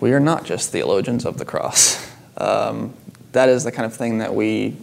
we 0.00 0.14
are 0.14 0.18
not 0.18 0.44
just 0.44 0.72
theologians 0.72 1.26
of 1.26 1.36
the 1.36 1.44
cross. 1.44 2.10
Um, 2.38 2.94
that 3.32 3.50
is 3.50 3.64
the 3.64 3.70
kind 3.70 3.84
of 3.84 3.94
thing 3.94 4.16
that 4.16 4.34
we 4.34 4.78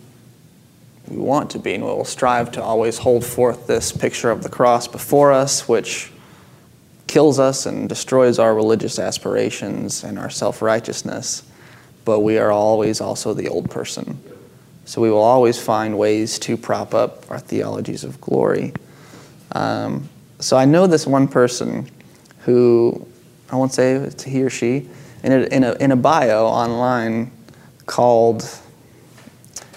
we 1.07 1.17
want 1.17 1.49
to 1.51 1.59
be, 1.59 1.73
and 1.73 1.83
we 1.83 1.89
will 1.89 2.05
strive 2.05 2.51
to 2.51 2.61
always 2.61 2.99
hold 2.99 3.25
forth 3.25 3.65
this 3.65 3.91
picture 3.91 4.29
of 4.29 4.43
the 4.43 4.49
cross 4.49 4.87
before 4.87 5.31
us, 5.31 5.67
which 5.67 6.11
kills 7.07 7.39
us 7.39 7.65
and 7.65 7.89
destroys 7.89 8.37
our 8.37 8.53
religious 8.53 8.99
aspirations 8.99 10.03
and 10.03 10.19
our 10.19 10.29
self 10.29 10.61
righteousness. 10.61 11.41
But 12.05 12.19
we 12.19 12.37
are 12.37 12.51
always 12.51 13.01
also 13.01 13.33
the 13.33 13.47
old 13.47 13.71
person. 13.71 14.21
So 14.87 15.01
we 15.01 15.11
will 15.11 15.21
always 15.21 15.59
find 15.59 15.97
ways 15.97 16.39
to 16.39 16.55
prop 16.55 16.93
up 16.93 17.29
our 17.29 17.39
theologies 17.39 18.05
of 18.05 18.21
glory. 18.21 18.71
Um, 19.51 20.07
so 20.39 20.55
I 20.55 20.63
know 20.63 20.87
this 20.87 21.05
one 21.05 21.27
person 21.27 21.91
who, 22.45 23.05
I 23.51 23.57
won't 23.57 23.73
say 23.73 23.95
it's 23.95 24.23
he 24.23 24.41
or 24.43 24.49
she, 24.49 24.87
in 25.23 25.33
a, 25.33 25.39
in 25.47 25.65
a, 25.65 25.73
in 25.73 25.91
a 25.91 25.97
bio 25.97 26.45
online 26.45 27.31
called 27.85 28.49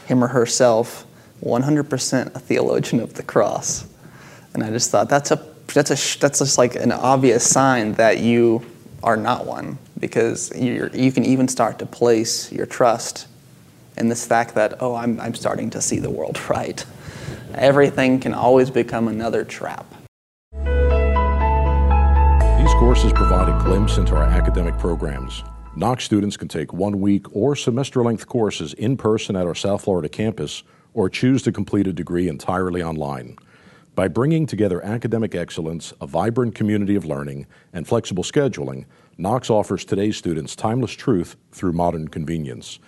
him 0.06 0.22
or 0.22 0.28
herself 0.28 1.04
100% 1.44 2.36
a 2.36 2.38
theologian 2.38 3.02
of 3.02 3.14
the 3.14 3.24
cross. 3.24 3.88
And 4.54 4.62
I 4.62 4.70
just 4.70 4.92
thought 4.92 5.08
that's 5.08 5.32
a 5.32 5.44
that's 5.74 5.90
a 5.90 6.18
that's 6.18 6.38
just 6.38 6.56
like 6.58 6.76
an 6.76 6.92
obvious 6.92 7.48
sign 7.48 7.94
that 7.94 8.18
you 8.18 8.64
are 9.02 9.16
not 9.16 9.46
one 9.46 9.78
because 9.98 10.52
you 10.56 10.88
you 10.92 11.10
can 11.10 11.24
even 11.24 11.48
start 11.48 11.78
to 11.80 11.86
place 11.86 12.52
your 12.52 12.66
trust 12.66 13.26
in 14.00 14.08
this 14.08 14.26
fact 14.26 14.54
that 14.54 14.82
oh 14.82 14.96
I'm 14.96 15.20
I'm 15.20 15.34
starting 15.34 15.70
to 15.70 15.80
see 15.80 16.00
the 16.00 16.10
world 16.10 16.40
right. 16.48 16.84
Everything 17.54 18.18
can 18.18 18.34
always 18.34 18.70
become 18.70 19.08
another 19.08 19.44
trap. 19.44 19.86
These 22.58 22.74
courses 22.74 23.12
provide 23.12 23.48
a 23.48 23.64
glimpse 23.64 23.98
into 23.98 24.16
our 24.16 24.24
academic 24.24 24.78
programs. 24.78 25.42
Knox 25.76 26.04
students 26.04 26.36
can 26.36 26.48
take 26.48 26.72
one 26.72 27.00
week 27.00 27.26
or 27.34 27.54
semester 27.54 28.02
length 28.02 28.26
courses 28.26 28.74
in 28.74 28.96
person 28.96 29.36
at 29.36 29.46
our 29.46 29.54
South 29.54 29.82
Florida 29.82 30.08
campus 30.08 30.62
or 30.94 31.08
choose 31.08 31.42
to 31.42 31.52
complete 31.52 31.86
a 31.86 31.92
degree 31.92 32.28
entirely 32.28 32.82
online. 32.82 33.36
By 33.94 34.08
bringing 34.08 34.46
together 34.46 34.84
academic 34.84 35.34
excellence, 35.34 35.92
a 36.00 36.06
vibrant 36.06 36.54
community 36.54 36.96
of 36.96 37.04
learning, 37.04 37.46
and 37.72 37.86
flexible 37.86 38.24
scheduling, 38.24 38.86
Knox 39.18 39.50
offers 39.50 39.84
today's 39.84 40.16
students 40.16 40.56
timeless 40.56 40.92
truth 40.92 41.36
through 41.52 41.72
modern 41.72 42.08
convenience. 42.08 42.78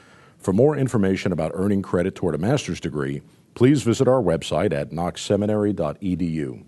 For 0.42 0.52
more 0.52 0.76
information 0.76 1.30
about 1.30 1.52
earning 1.54 1.82
credit 1.82 2.16
toward 2.16 2.34
a 2.34 2.38
master's 2.38 2.80
degree, 2.80 3.22
please 3.54 3.84
visit 3.84 4.08
our 4.08 4.20
website 4.20 4.72
at 4.72 4.90
knoxseminary.edu. 4.90 6.64